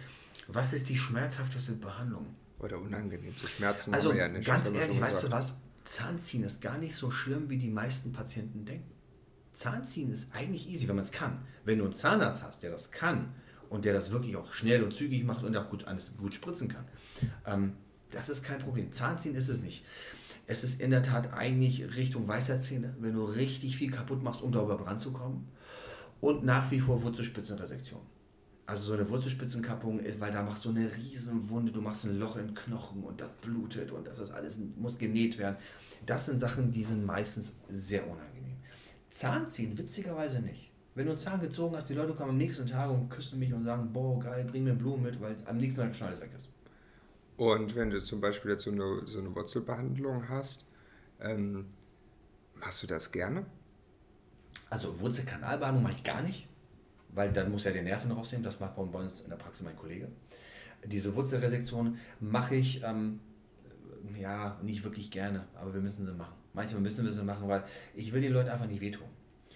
was 0.47 0.73
ist 0.73 0.89
die 0.89 0.97
schmerzhafteste 0.97 1.73
Behandlung? 1.73 2.25
Oder 2.59 2.79
unangenehmste 2.79 3.47
Schmerzen 3.47 3.93
also, 3.93 4.13
ja 4.13 4.27
nicht. 4.27 4.45
Ganz 4.45 4.69
ehrlich, 4.69 4.99
weißt 4.99 5.23
du 5.23 5.31
was? 5.31 5.55
Zahnziehen 5.85 6.43
ist 6.43 6.61
gar 6.61 6.77
nicht 6.77 6.95
so 6.95 7.09
schlimm, 7.09 7.49
wie 7.49 7.57
die 7.57 7.69
meisten 7.69 8.11
Patienten 8.13 8.65
denken. 8.65 8.91
Zahnziehen 9.53 10.11
ist 10.11 10.33
eigentlich 10.33 10.69
easy, 10.69 10.87
wenn 10.87 10.95
man 10.95 11.03
es 11.03 11.11
kann. 11.11 11.39
Wenn 11.65 11.79
du 11.79 11.85
einen 11.85 11.93
Zahnarzt 11.93 12.43
hast, 12.43 12.63
der 12.63 12.71
das 12.71 12.91
kann 12.91 13.33
und 13.69 13.85
der 13.85 13.93
das 13.93 14.11
wirklich 14.11 14.35
auch 14.35 14.53
schnell 14.53 14.83
und 14.83 14.93
zügig 14.93 15.23
macht 15.23 15.43
und 15.43 15.55
auch 15.57 15.69
gut, 15.69 15.85
alles 15.85 16.15
gut 16.17 16.35
spritzen 16.35 16.67
kann, 16.67 16.85
ähm, 17.45 17.73
das 18.11 18.29
ist 18.29 18.43
kein 18.43 18.59
Problem. 18.59 18.91
Zahnziehen 18.91 19.35
ist 19.35 19.49
es 19.49 19.61
nicht. 19.61 19.85
Es 20.47 20.63
ist 20.63 20.81
in 20.81 20.91
der 20.91 21.03
Tat 21.03 21.33
eigentlich 21.33 21.95
Richtung 21.95 22.27
Weisheitszähne, 22.27 22.95
wenn 22.99 23.13
du 23.13 23.23
richtig 23.23 23.77
viel 23.77 23.91
kaputt 23.91 24.23
machst, 24.23 24.41
um 24.41 24.51
darüber 24.51 24.85
ranzukommen. 24.85 25.47
Und 26.21 26.43
nach 26.43 26.69
wie 26.71 26.79
vor 26.79 27.01
Wurzelspitzenresektion. 27.01 28.01
Also 28.65 28.89
so 28.89 28.93
eine 28.93 29.09
Wurzelspitzenkappung, 29.09 30.01
weil 30.19 30.31
da 30.31 30.43
machst 30.43 30.65
du 30.65 30.69
eine 30.69 30.95
riesen 30.95 31.49
Wunde, 31.49 31.71
du 31.71 31.81
machst 31.81 32.05
ein 32.05 32.19
Loch 32.19 32.35
in 32.35 32.47
den 32.47 32.55
Knochen 32.55 33.03
und 33.03 33.19
das 33.19 33.29
blutet 33.41 33.91
und 33.91 34.05
das 34.05 34.19
ist 34.19 34.31
alles, 34.31 34.59
muss 34.77 34.99
genäht 34.99 35.39
werden. 35.39 35.57
Das 36.05 36.27
sind 36.27 36.39
Sachen, 36.39 36.71
die 36.71 36.83
sind 36.83 37.03
meistens 37.03 37.59
sehr 37.67 38.03
unangenehm. 38.03 38.57
Zahnziehen, 39.09 39.75
witzigerweise 39.77 40.39
nicht. 40.41 40.71
Wenn 40.93 41.05
du 41.05 41.11
einen 41.11 41.19
Zahn 41.19 41.41
gezogen 41.41 41.75
hast, 41.75 41.89
die 41.89 41.93
Leute 41.95 42.13
kommen 42.13 42.31
am 42.31 42.37
nächsten 42.37 42.67
Tag 42.67 42.91
und 42.91 43.09
küssen 43.09 43.39
mich 43.39 43.53
und 43.53 43.63
sagen, 43.63 43.91
boah, 43.91 44.19
geil, 44.19 44.45
bring 44.45 44.65
mir 44.65 44.73
Blumen 44.73 45.03
mit, 45.03 45.19
weil 45.19 45.35
am 45.45 45.57
nächsten 45.57 45.81
Tag 45.81 45.95
schon 45.95 46.07
alles 46.07 46.21
weg 46.21 46.31
ist. 46.35 46.49
Und 47.37 47.73
wenn 47.75 47.89
du 47.89 48.03
zum 48.03 48.19
Beispiel 48.19 48.51
jetzt 48.51 48.65
so 48.65 48.71
eine, 48.71 49.07
so 49.07 49.19
eine 49.19 49.33
Wurzelbehandlung 49.33 50.27
hast, 50.27 50.67
ähm, 51.21 51.67
machst 52.55 52.83
du 52.83 52.87
das 52.87 53.11
gerne? 53.11 53.45
Also 54.69 54.99
Wurzelkanalbehandlung 54.99 55.83
mache 55.83 55.93
ich 55.93 56.03
gar 56.03 56.21
nicht 56.21 56.49
weil 57.13 57.31
dann 57.31 57.51
muss 57.51 57.65
er 57.65 57.73
den 57.73 57.85
Nerven 57.85 58.11
rausnehmen, 58.11 58.43
das 58.43 58.59
macht 58.59 58.75
bei 58.75 58.81
uns 58.81 59.21
in 59.21 59.29
der 59.29 59.37
Praxis 59.37 59.65
mein 59.65 59.75
Kollege. 59.75 60.07
Diese 60.85 61.15
Wurzelresektion 61.15 61.97
mache 62.19 62.55
ich 62.55 62.83
ähm, 62.83 63.19
ja 64.17 64.57
nicht 64.61 64.83
wirklich 64.83 65.11
gerne, 65.11 65.45
aber 65.59 65.73
wir 65.73 65.81
müssen 65.81 66.05
sie 66.05 66.13
machen. 66.13 66.35
Manchmal 66.53 66.81
müssen 66.81 67.05
wir 67.05 67.11
sie 67.11 67.23
machen, 67.23 67.47
weil 67.47 67.63
ich 67.93 68.13
will 68.13 68.21
den 68.21 68.31
Leuten 68.31 68.49
einfach 68.49 68.67
nicht 68.67 68.81
wehtun. 68.81 69.07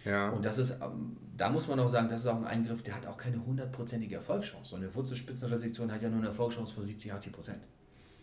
Ja. 0.04 0.30
Und 0.30 0.44
das 0.44 0.58
ist, 0.58 0.82
ähm, 0.82 1.16
da 1.38 1.50
muss 1.50 1.68
man 1.68 1.80
auch 1.80 1.88
sagen, 1.88 2.10
das 2.10 2.22
ist 2.22 2.28
auch 2.28 2.36
ein 2.36 2.46
Eingriff, 2.46 2.84
der 2.84 2.96
hat 2.96 3.06
auch 3.06 3.18
keine 3.18 3.44
hundertprozentige 3.46 4.16
Erfolgschance. 4.16 4.72
So 4.72 4.76
eine 4.76 4.94
Wurzelspitzenresektion 4.94 5.92
hat 5.92 6.02
ja 6.02 6.10
nur 6.10 6.20
eine 6.20 6.28
Erfolgschance 6.28 6.74
von 6.74 6.84
70, 6.84 7.14
80 7.14 7.32
Prozent. 7.32 7.60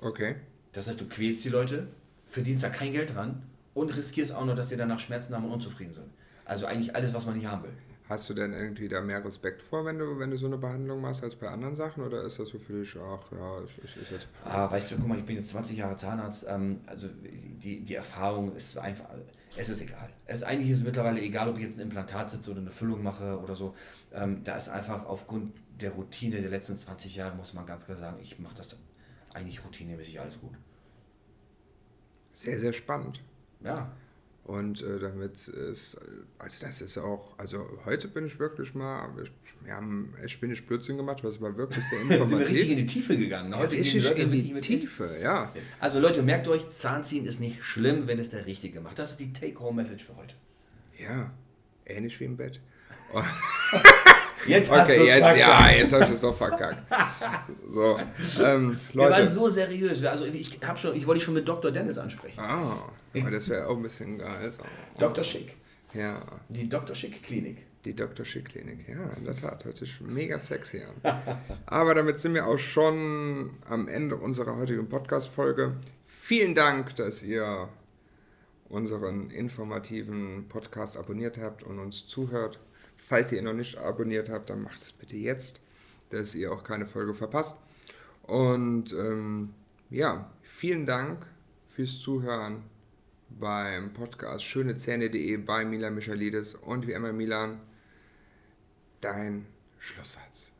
Okay. 0.00 0.36
Das 0.72 0.88
heißt, 0.88 1.00
du 1.00 1.08
quälst 1.08 1.44
die 1.44 1.48
Leute, 1.48 1.88
verdienst 2.26 2.64
da 2.64 2.68
kein 2.68 2.92
Geld 2.92 3.14
dran 3.14 3.42
und 3.72 3.96
riskierst 3.96 4.34
auch 4.34 4.44
noch, 4.44 4.54
dass 4.54 4.68
sie 4.68 4.76
danach 4.76 4.98
Schmerzen 4.98 5.34
haben 5.34 5.46
und 5.46 5.52
unzufrieden 5.52 5.94
sind. 5.94 6.10
Also 6.50 6.66
eigentlich 6.66 6.96
alles, 6.96 7.14
was 7.14 7.26
man 7.26 7.36
nicht 7.36 7.46
haben 7.46 7.62
will. 7.62 7.72
Hast 8.08 8.28
du 8.28 8.34
denn 8.34 8.52
irgendwie 8.52 8.88
da 8.88 9.00
mehr 9.00 9.24
Respekt 9.24 9.62
vor, 9.62 9.84
wenn 9.84 10.00
du, 10.00 10.18
wenn 10.18 10.32
du 10.32 10.36
so 10.36 10.46
eine 10.46 10.58
Behandlung 10.58 11.00
machst, 11.00 11.22
als 11.22 11.36
bei 11.36 11.46
anderen 11.46 11.76
Sachen? 11.76 12.02
Oder 12.02 12.24
ist 12.24 12.40
das 12.40 12.48
so 12.48 12.58
für 12.58 12.80
dich, 12.80 12.96
ach 12.96 13.30
ja, 13.30 13.62
ich, 13.62 13.84
ich, 13.84 14.02
ich 14.02 14.10
jetzt. 14.10 14.26
Ah, 14.44 14.68
weißt 14.68 14.90
du, 14.90 14.96
guck 14.96 15.06
mal, 15.06 15.16
ich 15.16 15.24
bin 15.24 15.36
jetzt 15.36 15.50
20 15.50 15.76
Jahre 15.76 15.96
Zahnarzt. 15.96 16.46
Ähm, 16.48 16.80
also 16.86 17.06
die, 17.06 17.84
die 17.84 17.94
Erfahrung 17.94 18.56
ist 18.56 18.76
einfach, 18.78 19.10
es 19.56 19.68
ist 19.68 19.80
egal. 19.80 20.10
Es 20.26 20.42
eigentlich 20.42 20.70
ist 20.70 20.78
es 20.78 20.84
mittlerweile 20.84 21.20
egal, 21.20 21.48
ob 21.48 21.56
ich 21.56 21.62
jetzt 21.62 21.78
ein 21.78 21.82
Implantat 21.82 22.30
sitze 22.30 22.50
oder 22.50 22.62
eine 22.62 22.72
Füllung 22.72 23.00
mache 23.04 23.38
oder 23.38 23.54
so. 23.54 23.76
Ähm, 24.12 24.42
da 24.42 24.56
ist 24.56 24.70
einfach 24.70 25.06
aufgrund 25.06 25.52
der 25.80 25.92
Routine 25.92 26.40
der 26.40 26.50
letzten 26.50 26.76
20 26.76 27.14
Jahre, 27.14 27.36
muss 27.36 27.54
man 27.54 27.64
ganz 27.64 27.86
klar 27.86 27.96
sagen, 27.96 28.18
ich 28.20 28.40
mache 28.40 28.56
das 28.56 28.76
eigentlich 29.34 29.64
routinemäßig 29.64 30.18
alles 30.18 30.40
gut. 30.40 30.54
Sehr, 32.32 32.58
sehr 32.58 32.72
spannend. 32.72 33.20
Ja. 33.60 33.92
Und 34.50 34.82
äh, 34.82 34.98
damit 34.98 35.46
ist, 35.46 35.96
also 36.40 36.66
das 36.66 36.80
ist 36.80 36.98
auch, 36.98 37.38
also 37.38 37.68
heute 37.84 38.08
bin 38.08 38.26
ich 38.26 38.40
wirklich 38.40 38.74
mal, 38.74 39.08
wir 39.62 39.72
haben 39.72 40.12
echt 40.20 40.42
wenig 40.42 40.66
Blödsinn 40.66 40.96
gemacht, 40.96 41.22
was 41.22 41.40
war 41.40 41.56
wirklich 41.56 41.84
sehr 41.84 42.00
informativ. 42.00 42.28
sind 42.30 42.38
wir 42.40 42.48
richtig 42.48 42.70
in 42.70 42.76
die 42.78 42.86
Tiefe 42.86 43.16
gegangen. 43.16 43.56
Heute 43.56 43.76
ja, 43.76 43.82
richtig 43.82 44.18
in 44.18 44.32
die 44.32 44.60
Tiefe, 44.60 45.18
ja. 45.22 45.54
Also 45.78 46.00
Leute, 46.00 46.24
merkt 46.24 46.48
euch, 46.48 46.68
Zahnziehen 46.72 47.26
ist 47.26 47.38
nicht 47.38 47.62
schlimm, 47.62 48.08
wenn 48.08 48.18
es 48.18 48.30
der 48.30 48.44
Richtige 48.44 48.80
macht. 48.80 48.98
Das 48.98 49.12
ist 49.12 49.20
die 49.20 49.32
Take-Home-Message 49.32 50.04
für 50.04 50.16
heute. 50.16 50.34
Ja, 50.98 51.30
ähnlich 51.86 52.18
wie 52.18 52.24
im 52.24 52.36
Bett. 52.36 52.60
Jetzt 54.48 54.68
hast 54.72 54.90
okay, 54.90 55.06
jetzt, 55.06 55.18
verkackt. 55.18 55.38
ja, 55.38 55.70
jetzt 55.70 55.92
habe 55.92 56.04
ich 56.06 56.10
es 56.10 56.20
doch 56.22 56.36
verkackt. 56.36 56.82
So, 57.72 58.00
ähm, 58.42 58.80
Wir 58.92 59.10
waren 59.10 59.28
so 59.28 59.48
seriös. 59.48 60.04
Also 60.04 60.24
ich, 60.24 60.58
hab 60.66 60.80
schon, 60.80 60.96
ich 60.96 61.06
wollte 61.06 61.18
dich 61.18 61.24
schon 61.24 61.34
mit 61.34 61.46
Dr. 61.46 61.70
Dennis 61.70 61.98
ansprechen. 61.98 62.40
Ah, 62.40 62.90
aber 63.18 63.30
das 63.30 63.48
wäre 63.48 63.66
auch 63.66 63.76
ein 63.76 63.82
bisschen 63.82 64.18
geil. 64.18 64.52
So. 64.52 64.62
Dr. 64.98 65.24
Schick. 65.24 65.56
Ja. 65.94 66.22
Die 66.48 66.68
Dr. 66.68 66.94
Schick 66.94 67.22
Klinik. 67.22 67.66
Die 67.84 67.96
Dr. 67.96 68.26
Schick 68.26 68.50
Klinik, 68.50 68.86
ja, 68.88 69.10
in 69.16 69.24
der 69.24 69.34
Tat, 69.34 69.64
hört 69.64 69.76
sich 69.76 70.00
mega 70.02 70.38
sexy 70.38 70.82
an. 70.82 71.38
Aber 71.66 71.94
damit 71.94 72.18
sind 72.18 72.34
wir 72.34 72.46
auch 72.46 72.58
schon 72.58 73.50
am 73.66 73.88
Ende 73.88 74.16
unserer 74.16 74.56
heutigen 74.56 74.88
Podcast-Folge. 74.88 75.76
Vielen 76.06 76.54
Dank, 76.54 76.94
dass 76.96 77.22
ihr 77.22 77.70
unseren 78.68 79.30
informativen 79.30 80.46
Podcast 80.48 80.98
abonniert 80.98 81.38
habt 81.38 81.62
und 81.62 81.78
uns 81.78 82.06
zuhört. 82.06 82.60
Falls 82.98 83.32
ihr 83.32 83.38
ihn 83.38 83.44
noch 83.44 83.54
nicht 83.54 83.78
abonniert 83.78 84.28
habt, 84.28 84.50
dann 84.50 84.62
macht 84.62 84.80
es 84.80 84.92
bitte 84.92 85.16
jetzt, 85.16 85.60
dass 86.10 86.34
ihr 86.34 86.52
auch 86.52 86.62
keine 86.62 86.84
Folge 86.84 87.14
verpasst. 87.14 87.56
Und 88.22 88.92
ähm, 88.92 89.54
ja, 89.88 90.30
vielen 90.42 90.84
Dank 90.84 91.26
fürs 91.68 91.98
Zuhören 91.98 92.62
beim 93.38 93.92
Podcast 93.92 94.44
schönezähne.de 94.44 95.36
bei 95.38 95.64
Milan 95.64 95.94
Michalidis 95.94 96.54
und 96.54 96.86
wie 96.86 96.92
immer 96.92 97.12
Milan, 97.12 97.60
dein 99.00 99.46
Schlusssatz. 99.78 100.52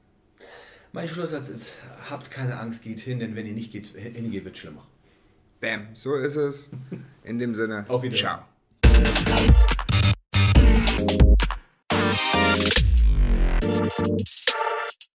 Mein 0.92 1.08
Schlusssatz 1.08 1.48
ist, 1.48 1.74
habt 2.08 2.30
keine 2.30 2.58
Angst, 2.58 2.82
geht 2.82 3.00
hin, 3.00 3.20
denn 3.20 3.36
wenn 3.36 3.46
ihr 3.46 3.54
nicht 3.54 3.72
geht, 3.72 3.86
hingeht, 3.86 4.44
wird 4.44 4.56
schlimmer. 4.56 4.86
Bam, 5.60 5.88
so 5.94 6.14
ist 6.16 6.36
es. 6.36 6.70
In 7.22 7.38
dem 7.38 7.54
Sinne, 7.54 7.84
Auf 7.88 8.02
Wiedersehen. 8.02 8.38
ciao. 8.82 9.50